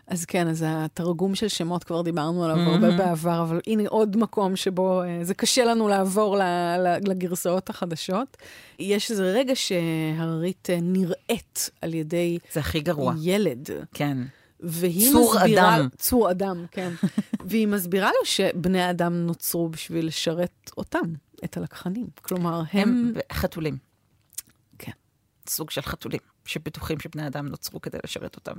אז 0.06 0.24
כן, 0.24 0.48
אז 0.48 0.64
התרגום 0.66 1.34
של 1.34 1.48
שמות 1.48 1.84
כבר 1.84 2.02
דיברנו 2.02 2.44
עליו 2.44 2.56
הרבה 2.56 2.90
בעבר, 2.96 3.42
אבל 3.42 3.60
הנה 3.66 3.82
עוד 3.88 4.16
מקום 4.16 4.56
שבו 4.56 5.02
אה, 5.02 5.18
זה 5.22 5.34
קשה 5.34 5.64
לנו 5.64 5.88
לעבור 5.88 6.36
לגרסאות 7.06 7.70
החדשות. 7.70 8.36
יש 8.78 9.10
איזה 9.10 9.32
רגע 9.32 9.52
שהררית 9.54 10.70
אה, 10.70 10.78
נראית 10.82 11.70
על 11.80 11.94
ידי... 11.94 12.38
זה 12.52 12.60
הכי 12.60 12.80
גרוע. 12.80 13.14
ילד. 13.22 13.70
כן. 13.94 14.18
והיא 14.64 15.12
צור 15.12 15.34
מסבירה... 15.36 15.76
אדם. 15.76 15.88
צור 15.98 16.30
אדם, 16.30 16.66
כן. 16.70 16.92
והיא 17.48 17.68
מסבירה 17.68 18.08
לו 18.08 18.26
שבני 18.26 18.90
אדם 18.90 19.26
נוצרו 19.26 19.68
בשביל 19.68 20.06
לשרת 20.06 20.70
אותם, 20.76 21.12
את 21.44 21.56
הלקחנים. 21.56 22.06
כלומר, 22.22 22.62
הם... 22.72 22.88
הם 22.88 23.12
חתולים. 23.32 23.78
כן. 24.78 24.92
סוג 25.48 25.70
של 25.70 25.82
חתולים, 25.82 26.20
שבטוחים 26.44 27.00
שבני 27.00 27.26
אדם 27.26 27.48
נוצרו 27.48 27.80
כדי 27.80 27.98
לשרת 28.04 28.36
אותם. 28.36 28.56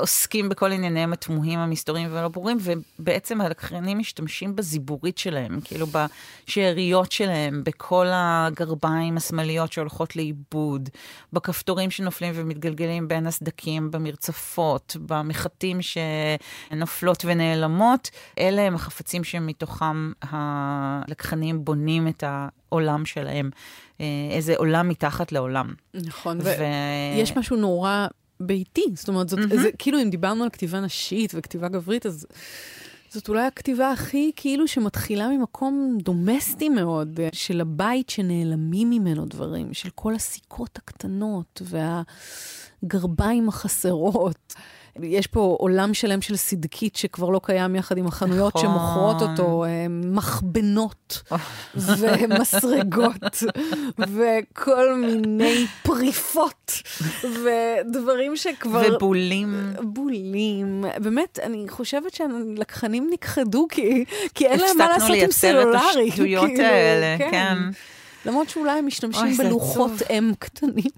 ועוסקים 0.00 0.48
בכל 0.48 0.72
ענייניהם 0.72 1.12
התמוהים, 1.12 1.58
המסתוריים 1.58 2.08
והלא 2.12 2.28
ברורים, 2.28 2.58
ובעצם 2.60 3.40
הלקחנים 3.40 3.98
משתמשים 3.98 4.56
בזיבורית 4.56 5.18
שלהם, 5.18 5.60
כאילו 5.64 5.86
בשאריות 5.86 7.12
שלהם, 7.12 7.62
בכל 7.64 8.06
הגרביים 8.12 9.16
השמאליות 9.16 9.72
שהולכות 9.72 10.16
לאיבוד, 10.16 10.88
בכפתורים 11.32 11.90
שנופלים 11.90 12.32
ומתגלגלים 12.36 13.08
בין 13.08 13.26
הסדקים, 13.26 13.90
במרצפות, 13.90 14.96
במחטים 15.06 15.78
שנופלות 15.82 17.24
ונעלמות. 17.24 18.10
אלה 18.38 18.62
הם 18.62 18.74
החפצים 18.74 19.24
שמתוכם 19.24 20.12
הלקחנים 20.22 21.64
בונים 21.64 22.08
את 22.08 22.24
העולם 22.26 23.06
שלהם. 23.06 23.50
איזה 24.30 24.56
עולם 24.56 24.88
מתחת 24.88 25.32
לעולם. 25.32 25.74
נכון, 25.94 26.38
ויש 26.40 27.36
משהו 27.36 27.56
נורא 27.56 28.06
ביתי. 28.40 28.84
זאת 28.94 29.08
אומרת, 29.08 29.28
זאת, 29.28 29.38
mm-hmm. 29.38 29.56
זה, 29.62 29.70
כאילו 29.78 30.02
אם 30.02 30.10
דיברנו 30.10 30.44
על 30.44 30.50
כתיבה 30.50 30.80
נשית 30.80 31.32
וכתיבה 31.34 31.68
גברית, 31.68 32.06
אז 32.06 32.26
זאת 33.10 33.28
אולי 33.28 33.46
הכתיבה 33.46 33.90
הכי 33.90 34.30
כאילו 34.36 34.68
שמתחילה 34.68 35.28
ממקום 35.28 35.98
דומסטי 36.02 36.68
מאוד, 36.68 37.20
של 37.32 37.60
הבית 37.60 38.10
שנעלמים 38.10 38.90
ממנו 38.90 39.26
דברים, 39.26 39.74
של 39.74 39.90
כל 39.94 40.14
הסיכות 40.14 40.76
הקטנות 40.76 41.62
והגרביים 42.82 43.48
החסרות. 43.48 44.54
יש 45.02 45.26
פה 45.26 45.56
עולם 45.60 45.94
שלם 45.94 46.22
של 46.22 46.36
סדקית 46.36 46.96
שכבר 46.96 47.28
לא 47.28 47.40
קיים 47.42 47.76
יחד 47.76 47.98
עם 47.98 48.06
החנויות 48.06 48.56
נכון. 48.56 48.62
שמוכרות 48.62 49.22
אותו, 49.22 49.64
מחבנות 49.90 51.22
ומסרגות 51.98 53.42
וכל 53.98 54.94
מיני 54.94 55.66
פריפות 55.82 56.72
ודברים 57.22 58.36
שכבר... 58.36 58.82
ובולים. 58.94 59.72
בולים. 59.80 60.84
באמת, 60.98 61.38
אני 61.42 61.64
חושבת 61.68 62.14
שהלקחנים 62.14 63.10
נכחדו 63.12 63.66
כי, 63.70 64.04
כי 64.34 64.46
אין 64.46 64.60
להם 64.60 64.78
מה 64.78 64.88
לעשות 64.88 65.16
עם 65.22 65.30
סלולרי. 65.30 65.76
הפסקנו 65.76 66.00
לייצר 66.00 66.08
את 66.08 66.12
השטויות 66.12 66.46
כאילו, 66.46 66.64
האלה, 66.64 67.30
כן. 67.30 67.58
למרות 68.26 68.48
שאולי 68.48 68.78
הם 68.78 68.86
משתמשים 68.86 69.36
בלוחות. 69.36 69.90
אם 70.10 70.32
קטנים. 70.38 70.90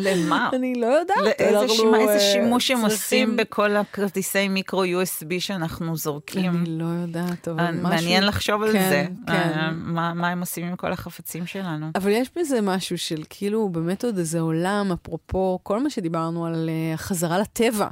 למה? 0.00 0.50
אני 0.52 0.74
לא 0.74 0.86
יודעת. 0.86 1.16
לאיזה 1.40 1.68
שימה- 1.74 1.98
איזה 2.00 2.12
אה, 2.12 2.20
שימוש 2.32 2.70
הם 2.70 2.80
עושים 2.84 3.36
בכל 3.36 3.76
הכרטיסי 3.76 4.48
מיקרו 4.48 4.84
USB 4.84 5.26
שאנחנו 5.38 5.96
זורקים? 5.96 6.56
אני 6.56 6.78
לא 6.78 6.84
יודעת, 6.84 7.48
אבל 7.48 7.70
משהו... 7.70 7.82
מעניין 7.88 8.26
לחשוב 8.26 8.62
על 8.62 8.72
כן, 8.72 8.88
זה. 8.88 9.06
כן. 9.26 9.32
אה, 9.32 9.70
מה 9.72 10.14
מה 10.14 10.28
הם 10.28 10.40
עושים 10.40 10.66
עם 10.66 10.76
כל 10.76 10.92
החפצים 10.92 11.46
שלנו? 11.46 11.86
אבל 11.94 12.10
יש 12.10 12.28
בזה 12.38 12.60
משהו 12.60 12.98
של 12.98 13.22
כאילו 13.30 13.68
באמת 13.68 14.04
עוד 14.04 14.18
איזה 14.18 14.40
עולם, 14.40 14.92
אפרופו 14.92 15.58
כל 15.62 15.82
מה 15.82 15.90
שדיברנו 15.90 16.46
על 16.46 16.68
אה, 16.72 16.94
החזרה 16.94 17.38
לטבע. 17.38 17.88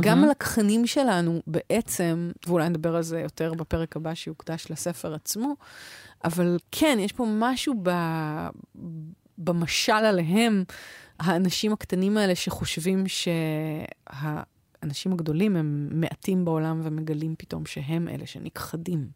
גם 0.00 0.24
הלקחנים 0.24 0.86
שלנו 0.86 1.42
בעצם, 1.46 2.30
ואולי 2.46 2.68
נדבר 2.68 2.96
על 2.96 3.02
זה 3.02 3.20
יותר 3.20 3.54
בפרק 3.54 3.96
הבא 3.96 4.14
שיוקדש 4.14 4.66
לספר 4.70 5.14
עצמו, 5.14 5.54
אבל 6.24 6.58
כן, 6.72 6.98
יש 7.00 7.12
פה 7.12 7.26
משהו 7.38 7.74
ב... 7.82 7.90
במשל 9.38 9.92
עליהם, 9.92 10.64
האנשים 11.20 11.72
הקטנים 11.72 12.16
האלה 12.16 12.34
שחושבים 12.34 13.04
שהאנשים 13.06 15.12
הגדולים 15.12 15.56
הם 15.56 15.88
מעטים 15.90 16.44
בעולם 16.44 16.80
ומגלים 16.84 17.34
פתאום 17.38 17.66
שהם 17.66 18.08
אלה 18.08 18.26
שנכחדים. 18.26 19.08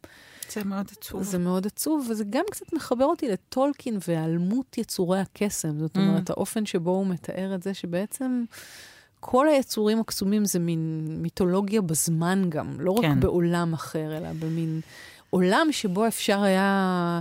זה 0.50 0.64
מאוד 0.64 0.86
עצוב. 0.98 1.22
זה 1.22 1.38
מאוד 1.38 1.66
עצוב, 1.66 2.06
וזה 2.10 2.24
גם 2.30 2.44
קצת 2.50 2.72
מחבר 2.72 3.04
אותי 3.04 3.28
לטולקין 3.28 3.98
והיעלמות 4.08 4.78
יצורי 4.78 5.20
הקסם. 5.20 5.78
זאת 5.78 5.96
אומרת, 5.96 6.30
האופן 6.30 6.66
שבו 6.66 6.90
הוא 6.90 7.06
מתאר 7.06 7.54
את 7.54 7.62
זה 7.62 7.74
שבעצם 7.74 8.44
כל 9.20 9.48
היצורים 9.48 10.00
הקסומים 10.00 10.44
זה 10.44 10.58
מין 10.58 11.06
מיתולוגיה 11.22 11.82
בזמן 11.82 12.42
גם, 12.48 12.80
לא 12.80 12.90
רק 12.90 13.02
כן. 13.02 13.20
בעולם 13.20 13.72
אחר, 13.72 14.16
אלא 14.16 14.32
במין 14.32 14.80
עולם 15.30 15.68
שבו 15.70 16.06
אפשר 16.06 16.42
היה 16.42 17.20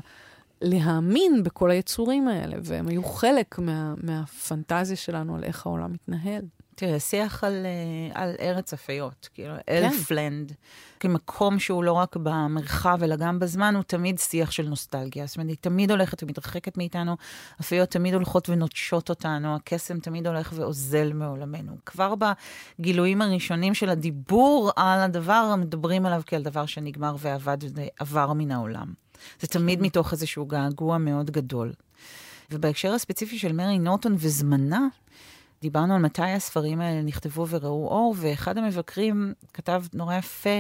להאמין 0.62 1.44
בכל 1.44 1.72
היצורים 1.72 2.28
האלה, 2.28 2.58
והם 2.64 2.88
היו 2.88 3.04
חלק 3.04 3.60
מה, 3.60 3.94
מהפנטזיה 4.04 4.98
שלנו 4.98 5.36
על 5.36 5.44
איך 5.44 5.66
העולם 5.66 5.94
מתנהל. 5.94 6.42
תראה, 6.80 7.00
שיח 7.00 7.44
על, 7.44 7.66
אה, 7.66 8.22
על 8.22 8.36
ארץ 8.40 8.74
הפיות, 8.74 9.30
כאילו, 9.34 9.54
כן. 9.68 9.84
אלפלנד, 9.84 10.52
כמקום 11.00 11.60
שהוא 11.60 11.84
לא 11.84 11.92
רק 11.92 12.16
במרחב, 12.16 13.00
אלא 13.04 13.16
גם 13.16 13.40
בזמן, 13.40 13.76
הוא 13.76 13.84
תמיד 13.84 14.20
שיח 14.20 14.52
של 14.52 14.70
נוסטלגיה. 14.70 15.26
זאת 15.26 15.38
אומרת, 15.38 15.50
היא 15.50 15.58
תמיד 15.62 15.92
הולכת 15.92 16.24
ומתרחקת 16.24 16.78
מאיתנו, 16.78 17.16
הפיות 17.60 17.90
תמיד 17.90 18.14
הולכות 18.14 18.50
ונוטשות 18.50 19.10
אותנו, 19.10 19.56
הקסם 19.56 20.00
תמיד 20.00 20.28
הולך 20.28 20.54
ואוזל 20.56 21.14
מעולמנו. 21.14 21.74
כבר 21.86 22.14
בגילויים 22.80 23.22
הראשונים 23.22 23.74
של 23.74 23.90
הדיבור 23.90 24.72
על 24.76 25.00
הדבר, 25.00 25.56
מדברים 25.58 26.06
עליו 26.06 26.22
כעל 26.26 26.44
דבר 26.44 26.66
שנגמר 26.66 27.16
ועבד 27.20 27.58
ועבר 27.74 28.34
מן 28.34 28.52
העולם. 28.52 28.94
זה 29.40 29.48
תמיד 29.48 29.82
מתוך 29.82 30.12
איזשהו 30.12 30.46
געגוע 30.46 30.98
מאוד 30.98 31.32
גדול. 31.32 31.74
ובהקשר 32.52 32.94
הספציפי 32.94 33.40
של 33.40 33.52
מרי 33.52 33.80
נורטון 33.80 34.16
וזמנה, 34.18 34.88
דיברנו 35.62 35.96
על 35.96 36.02
מתי 36.02 36.22
הספרים 36.22 36.82
האלה 36.82 37.02
נכתבו 37.02 37.48
וראו 37.48 37.88
אור, 37.88 38.16
ואחד 38.18 38.58
המבקרים 38.58 39.34
כתב 39.54 39.84
נורא 39.94 40.16
יפה 40.16 40.60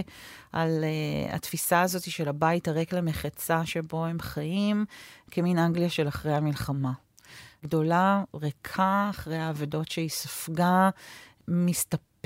על 0.51 0.83
uh, 0.83 1.35
התפיסה 1.35 1.81
הזאת 1.81 2.11
של 2.11 2.29
הבית 2.29 2.67
הריק 2.67 2.93
למחצה 2.93 3.65
שבו 3.65 4.05
הם 4.05 4.19
חיים, 4.19 4.85
כמין 5.31 5.57
אנגליה 5.57 5.89
של 5.89 6.07
אחרי 6.07 6.33
המלחמה. 6.33 6.91
גדולה, 7.63 8.23
ריקה, 8.35 9.07
אחרי 9.09 9.37
האבדות 9.37 9.91
שהיא 9.91 10.09
ספגה, 10.09 10.89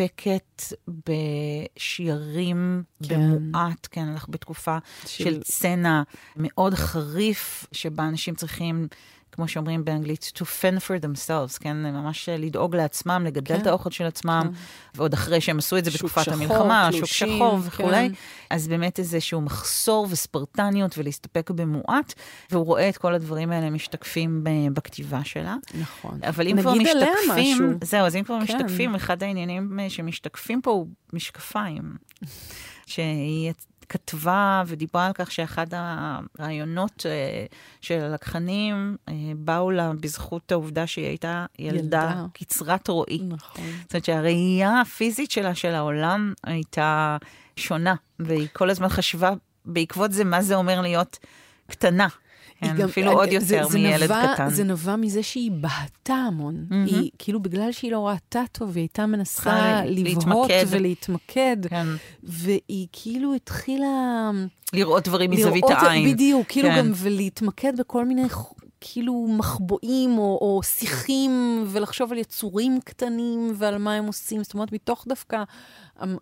מסתפקת 0.02 0.64
בשיירים 1.08 2.84
כן. 3.10 3.32
במועט, 3.38 3.88
כן, 3.92 4.08
אנחנו 4.08 4.34
בתקופה 4.34 4.78
של, 5.06 5.24
של 5.24 5.44
צנע 5.44 6.02
מאוד 6.36 6.74
חריף, 6.74 7.66
שבה 7.72 8.08
אנשים 8.08 8.36
צריכים... 8.36 8.88
כמו 9.32 9.48
שאומרים 9.48 9.86
באנגלית, 9.86 10.32
to 10.36 10.42
fend 10.42 10.80
for 10.80 11.04
themselves, 11.04 11.60
כן? 11.60 11.78
ממש 11.78 12.30
לדאוג 12.30 12.76
לעצמם, 12.76 13.24
לגדל 13.26 13.56
כן. 13.56 13.62
את 13.62 13.68
האוכל 13.68 13.90
של 13.90 14.06
עצמם, 14.06 14.42
כן. 14.44 14.60
ועוד 14.96 15.14
אחרי 15.14 15.42
שהם 15.42 15.58
עשו 15.58 15.78
את 15.78 15.86
זה 15.86 15.92
שוק 15.92 16.02
בתקופת 16.02 16.24
שחור, 16.24 16.34
המלחמה, 16.34 16.90
שוק 16.92 17.00
תלושים, 17.00 17.28
שחור 17.28 17.60
וכולי. 17.64 18.10
כן. 18.10 18.14
אז 18.50 18.68
באמת 18.68 19.00
איזשהו 19.00 19.42
מחסור 19.42 20.08
וספרטניות 20.10 20.98
ולהסתפק 20.98 21.50
במועט, 21.50 22.14
והוא 22.52 22.66
רואה 22.66 22.90
את 22.90 22.98
כל 22.98 23.14
הדברים 23.14 23.52
האלה 23.52 23.70
משתקפים 23.70 24.44
ב- 24.44 24.74
בכתיבה 24.74 25.24
שלה. 25.24 25.56
נכון. 25.82 26.20
אבל 26.24 26.48
אם 26.48 26.62
כבר 26.62 26.74
משתקפים. 26.74 27.78
זהו, 27.84 28.06
אז 28.06 28.16
אם 28.16 28.24
כבר 28.24 28.38
כן. 28.46 28.56
משתקפים, 28.56 28.96
אחד 28.96 29.24
העניינים 29.24 29.80
אה, 29.80 29.90
שמשתקפים 29.90 30.62
פה 30.62 30.72
הוא 30.72 30.88
משקפיים. 31.14 31.96
שהיא 32.92 33.52
כתבה 33.92 34.64
ודיברה 34.68 35.06
על 35.06 35.14
כך 35.14 35.32
שאחד 35.32 35.68
הרעיונות 35.72 37.06
אה, 37.06 37.46
של 37.82 38.00
הלקחנים 38.00 38.98
אה, 39.10 39.14
באו 39.36 39.72
לה 39.72 39.92
בזכות 40.00 40.52
העובדה 40.52 40.88
שהיא 40.88 41.06
הייתה 41.06 41.46
ילדה, 41.60 41.80
ילדה. 41.80 42.26
קצרת 42.34 42.88
רואי. 42.88 43.20
נכון. 43.28 43.66
זאת 43.82 43.94
אומרת 43.94 44.06
שהראייה 44.06 44.82
הפיזית 44.82 45.32
שלה 45.32 45.56
של 45.56 45.76
העולם 45.76 46.34
הייתה 46.44 47.18
שונה, 47.56 47.96
והיא 48.20 48.48
כל 48.54 48.70
הזמן 48.70 48.90
חשבה 48.90 49.34
בעקבות 49.66 50.12
זה 50.12 50.24
מה 50.24 50.42
זה 50.42 50.56
אומר 50.56 50.82
להיות 50.82 51.20
קטנה. 51.70 52.08
כן, 52.62 52.76
גם- 52.78 52.90
אפילו 52.90 53.08
אני- 53.08 53.16
עוד 53.36 53.44
זה- 53.44 53.56
יותר 53.56 53.68
זה 53.68 53.80
מילד 53.80 54.04
נבע- 54.04 54.34
קטן. 54.34 54.50
זה 54.50 54.64
נבע 54.64 54.96
מזה 54.96 55.24
שהיא 55.24 55.52
בהתה 55.52 56.14
המון. 56.14 56.66
מהמם. 56.70 56.86
היא, 56.86 57.10
כאילו, 57.18 57.40
בגלל 57.40 57.72
שהיא 57.72 57.92
לא 57.92 58.08
ראתה 58.08 58.42
טוב, 58.52 58.76
היא 58.76 58.82
הייתה 58.82 59.06
מנסה 59.06 59.82
לבהות 59.86 60.50
להתמקד. 60.50 60.66
ולהתמקד, 60.70 61.58
כן. 61.70 61.88
והיא 62.24 62.88
כאילו 62.92 63.34
התחילה... 63.34 64.32
לראות 64.74 65.08
דברים 65.08 65.32
מזווית 65.32 65.64
העין. 65.70 66.14
בדיוק, 66.14 66.48
כאילו 66.50 66.70
כן. 66.70 66.78
גם, 66.78 66.92
ולהתמקד 66.96 67.74
בכל 67.80 68.06
מיני 68.06 68.30
כאילו 68.82 69.28
מחבואים 69.30 70.18
או, 70.18 70.38
או 70.42 70.60
שיחים, 70.64 71.64
ולחשוב 71.68 72.12
על 72.12 72.18
יצורים 72.18 72.80
קטנים 72.86 73.54
ועל 73.56 73.78
מה 73.78 73.94
הם 73.94 74.06
עושים, 74.06 74.44
זאת 74.44 74.54
אומרת, 74.54 74.72
מתוך 74.72 75.06
דווקא 75.08 75.44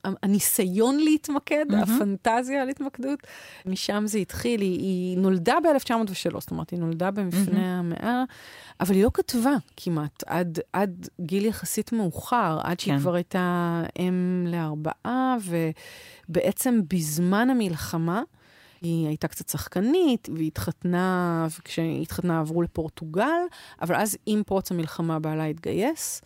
הניסיון 0.04 1.00
להתמקד, 1.00 1.66
mm-hmm. 1.70 1.84
הפנטזיה 1.84 2.62
על 2.62 2.70
התמקדות, 2.70 3.20
משם 3.66 4.04
זה 4.08 4.18
התחיל. 4.18 4.62
היא, 4.62 4.80
היא 4.80 5.18
נולדה 5.18 5.56
ב-1903, 5.64 6.40
זאת 6.40 6.52
אומרת, 6.52 6.70
היא 6.70 6.80
נולדה 6.80 7.12
במפנה 7.12 7.60
mm-hmm. 7.60 7.80
המאה, 7.80 8.24
אבל 8.80 8.96
היא 8.96 9.04
לא 9.04 9.12
כתבה 9.14 9.54
כמעט 9.78 10.24
עד, 10.26 10.60
עד 10.74 11.10
גיל 11.22 11.46
יחסית 11.46 11.92
מאוחר, 11.92 12.60
עד 12.64 12.80
שהיא 12.80 12.94
כן. 12.94 13.00
כבר 13.00 13.14
הייתה 13.14 13.84
אם 14.00 14.46
לארבעה, 14.48 15.38
ובעצם 16.30 16.82
בזמן 16.88 17.50
המלחמה, 17.50 18.22
היא 18.82 19.08
הייתה 19.08 19.28
קצת 19.28 19.50
שחקנית, 19.50 20.30
והיא 20.36 20.48
התחתנה, 20.48 21.48
וכשהיא 21.60 22.02
התחתנה 22.02 22.40
עברו 22.40 22.62
לפורטוגל, 22.62 23.42
אבל 23.82 23.96
אז 23.96 24.18
עם 24.26 24.44
פרוץ 24.44 24.72
המלחמה 24.72 25.20
בעלה 25.20 25.46
התגייס, 25.46 26.22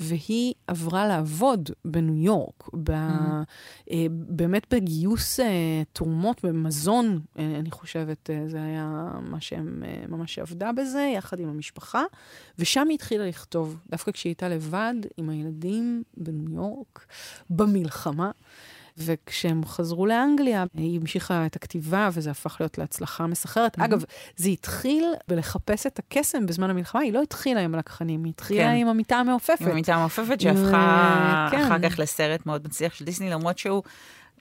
והיא 0.00 0.54
עברה 0.66 1.06
לעבוד 1.06 1.70
בניו 1.84 2.14
יורק, 2.14 2.68
ב, 2.82 2.90
mm-hmm. 2.90 3.92
באמת 4.10 4.74
בגיוס 4.74 5.40
אה, 5.40 5.82
תרומות 5.92 6.44
במזון, 6.44 7.20
אה, 7.38 7.56
אני 7.58 7.70
חושבת, 7.70 8.30
זה 8.46 8.62
היה 8.62 9.10
מה 9.20 9.40
שהם 9.40 9.82
ממש 10.08 10.38
עבדה 10.38 10.72
בזה, 10.72 11.12
יחד 11.16 11.40
עם 11.40 11.48
המשפחה, 11.48 12.02
ושם 12.58 12.88
היא 12.88 12.94
התחילה 12.94 13.26
לכתוב, 13.26 13.76
דווקא 13.90 14.12
כשהיא 14.12 14.30
הייתה 14.30 14.48
לבד 14.48 14.94
עם 15.16 15.30
הילדים 15.30 16.02
בניו 16.16 16.54
יורק, 16.54 17.06
במלחמה. 17.50 18.30
וכשהם 18.98 19.64
חזרו 19.64 20.06
לאנגליה, 20.06 20.64
היא 20.74 21.00
המשיכה 21.00 21.46
את 21.46 21.56
הכתיבה, 21.56 22.08
וזה 22.12 22.30
הפך 22.30 22.56
להיות 22.60 22.78
להצלחה 22.78 23.26
מסחרת. 23.26 23.78
Mm-hmm. 23.78 23.84
אגב, 23.84 24.04
זה 24.36 24.48
התחיל 24.48 25.04
בלחפש 25.28 25.86
את 25.86 25.98
הקסם 25.98 26.46
בזמן 26.46 26.70
המלחמה, 26.70 27.00
היא 27.00 27.12
לא 27.12 27.22
התחילה 27.22 27.60
עם 27.60 27.74
הלקחנים, 27.74 28.24
היא 28.24 28.30
התחילה 28.30 28.62
כן. 28.62 28.76
עם 28.76 28.88
המיטה 28.88 29.16
המעופפת. 29.16 29.60
עם 29.60 29.68
המיטה 29.68 29.94
המעופפת, 29.94 30.40
שהפכה 30.40 31.48
כן. 31.50 31.60
אחר 31.60 31.88
כך 31.88 31.98
לסרט 31.98 32.46
מאוד 32.46 32.64
מצליח 32.64 32.94
של 32.94 33.04
דיסני, 33.04 33.30
למרות 33.30 33.58
שהוא... 33.58 33.82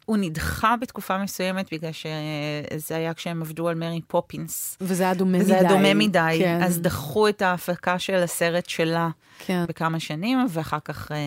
הוא 0.07 0.17
נדחה 0.17 0.75
בתקופה 0.81 1.17
מסוימת 1.17 1.73
בגלל 1.73 1.91
שזה 1.91 2.95
היה 2.95 3.13
כשהם 3.13 3.41
עבדו 3.41 3.67
על 3.67 3.75
מרי 3.75 4.01
פופינס. 4.07 4.77
וזה 4.81 5.03
היה 5.03 5.13
דומה 5.13 5.37
מדי. 5.37 5.45
זה 5.45 5.59
היה 5.59 5.69
דומה 5.69 5.93
מדי, 5.93 6.37
כן. 6.39 6.59
אז 6.63 6.81
דחו 6.81 7.27
את 7.29 7.41
ההפקה 7.41 7.99
של 7.99 8.15
הסרט 8.15 8.69
שלה 8.69 9.09
כן. 9.39 9.63
בכמה 9.67 9.99
שנים, 9.99 10.45
ואחר 10.49 10.77
כך, 10.85 11.11
אה, 11.11 11.17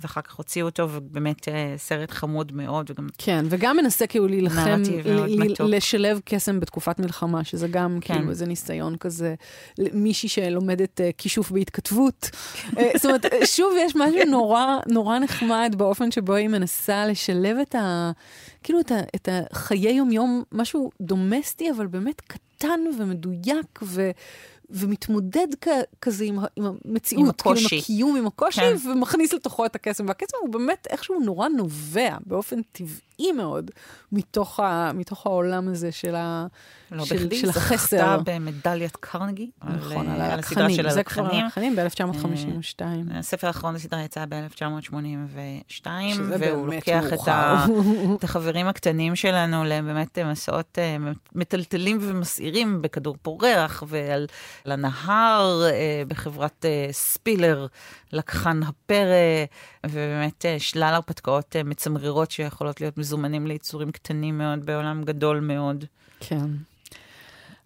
ואחר 0.00 0.20
כך 0.20 0.34
הוציאו 0.34 0.66
אותו, 0.66 0.88
ובאמת 0.90 1.48
אה, 1.48 1.74
סרט 1.76 2.10
חמוד 2.10 2.52
מאוד. 2.52 2.90
וגם 2.90 3.08
כן, 3.18 3.44
וגם 3.48 3.76
מנסה 3.76 4.06
כאילו 4.06 4.28
להילחם, 4.28 4.82
לשלב 5.60 6.20
קסם 6.24 6.60
בתקופת 6.60 6.98
מלחמה, 6.98 7.44
שזה 7.44 7.68
גם 7.68 7.98
כן. 8.00 8.14
כאילו 8.14 8.30
איזה 8.30 8.46
ניסיון 8.46 8.96
כזה, 8.96 9.34
מישהי 9.78 10.28
שלומדת 10.28 11.00
אה, 11.00 11.10
כישוף 11.18 11.50
בהתכתבות. 11.50 12.30
זאת 12.96 13.04
אומרת, 13.04 13.26
שוב, 13.44 13.74
יש 13.80 13.96
משהו 13.96 14.24
נורא, 14.30 14.76
נורא 14.86 15.18
נחמד 15.18 15.74
באופן 15.78 16.10
שבו 16.10 16.34
היא 16.34 16.48
מנסה 16.48 17.06
לשלב 17.06 17.56
את 17.62 17.74
ה... 17.74 18.10
כאילו 18.62 18.80
את, 18.80 18.92
ה, 18.92 19.00
את 19.14 19.28
החיי 19.32 19.92
יום-יום, 19.92 20.42
משהו 20.52 20.90
דומסטי, 21.00 21.70
אבל 21.70 21.86
באמת 21.86 22.20
קטן 22.20 22.80
ומדויק, 22.98 23.80
ו, 23.82 24.10
ומתמודד 24.70 25.48
כ, 25.60 25.68
כזה 26.00 26.24
עם, 26.24 26.38
עם 26.56 26.64
המציאות, 26.64 27.24
עם 27.24 27.30
הקושי. 27.30 27.68
כאילו 27.68 27.76
עם 27.76 27.82
הקיום, 27.82 28.16
עם 28.16 28.26
הקושי, 28.26 28.60
כן. 28.60 28.90
ומכניס 28.90 29.32
לתוכו 29.32 29.66
את 29.66 29.74
הקסם. 29.74 30.08
והקסם 30.08 30.36
הוא 30.40 30.48
באמת 30.48 30.86
איכשהו 30.90 31.20
נורא 31.20 31.48
נובע 31.48 32.16
באופן 32.26 32.62
טבעי 32.62 33.07
מאוד 33.36 33.70
מתוך, 34.12 34.60
ה, 34.60 34.90
מתוך 34.94 35.26
העולם 35.26 35.68
הזה 35.68 35.92
של, 35.92 36.14
ה, 36.14 36.46
לא 36.90 37.04
של, 37.04 37.16
בכדי, 37.16 37.40
של 37.40 37.48
החסר. 37.48 37.76
זכתה 37.96 38.16
במדליית 38.24 38.96
קרנגי. 38.96 39.50
נכון, 39.64 40.08
על, 40.08 40.20
על 40.20 40.38
הסדרה 40.38 40.70
של 40.70 40.90
זה 40.90 41.04
כבר 41.04 41.26
על 41.26 41.46
החנים 41.46 41.76
ב-1952. 41.76 42.80
הספר 43.14 43.46
האחרון 43.46 43.74
בסדרה 43.74 44.02
יצא 44.02 44.24
ב-1982, 44.28 45.86
והוא 46.38 46.66
לוקח 46.74 47.04
את, 47.12 47.28
ה, 47.28 47.66
את 48.18 48.24
החברים 48.24 48.66
הקטנים 48.66 49.16
שלנו 49.16 49.64
לבאמת 49.64 50.18
מסעות 50.18 50.78
אה, 50.78 50.96
מטלטלים 51.34 51.98
ומסעירים 52.00 52.82
בכדור 52.82 53.16
פורח 53.22 53.82
ועל 53.86 54.26
הנהר 54.64 55.62
אה, 55.64 56.02
בחברת 56.08 56.64
אה, 56.64 56.88
ספילר, 56.92 57.66
לקחן 58.12 58.60
הפרא, 58.62 59.44
ובאמת 59.86 60.44
שלל 60.58 60.94
הרפתקאות 60.94 61.56
מצמררות 61.64 62.30
שיכולות 62.30 62.80
להיות 62.80 62.98
מזומנים 62.98 63.46
ליצורים 63.46 63.92
קטנים 63.92 64.38
מאוד 64.38 64.66
בעולם 64.66 65.04
גדול 65.04 65.40
מאוד. 65.40 65.84
כן. 66.20 66.46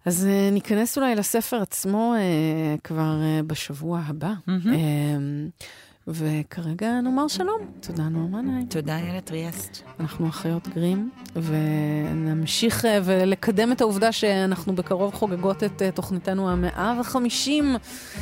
אז 0.05 0.27
uh, 0.27 0.53
ניכנס 0.53 0.97
אולי 0.97 1.15
לספר 1.15 1.61
עצמו 1.61 2.13
uh, 2.15 2.81
כבר 2.83 3.15
uh, 3.21 3.43
בשבוע 3.47 4.01
הבא. 4.05 4.33
Mm-hmm. 4.47 4.67
Uh, 4.67 5.63
וכרגע 6.07 7.01
נאמר 7.01 7.27
שלום. 7.27 7.71
תודה, 7.79 8.03
נורמה 8.03 8.41
נעים. 8.41 8.65
תודה, 8.65 8.97
איילת 8.97 9.31
ריאסט. 9.31 9.83
אנחנו 9.99 10.29
אחיות 10.29 10.67
גרים, 10.67 11.09
ונמשיך 11.35 12.85
אה, 12.85 12.87
ולקדם 13.03 13.71
את 13.71 13.81
העובדה 13.81 14.11
שאנחנו 14.11 14.75
בקרוב 14.75 15.13
חוגגות 15.13 15.63
את 15.63 15.81
אה, 15.81 15.95
תוכניתנו 15.95 16.49
המאה 16.49 16.97
וחמישים. 16.99 17.75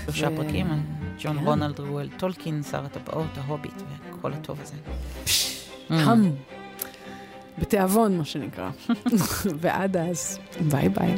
שלושה 0.06 0.28
ו... 0.32 0.36
פרקים, 0.36 0.68
ג'ון 1.24 1.40
כן. 1.40 1.46
רונלד 1.46 1.80
רואל 1.80 2.10
טולקין, 2.18 2.64
שר 2.64 2.86
הטבעות, 2.86 3.38
ההוביט 3.38 3.82
וכל 4.12 4.34
הטוב 4.34 4.60
הזה. 4.62 4.76
המ. 5.90 6.32
בתיאבון, 7.58 8.18
מה 8.18 8.26
שנקרא. 8.26 8.70
ועד 9.62 9.98
אז, 9.98 10.40
ביי 10.62 10.90
ביי. 10.90 11.18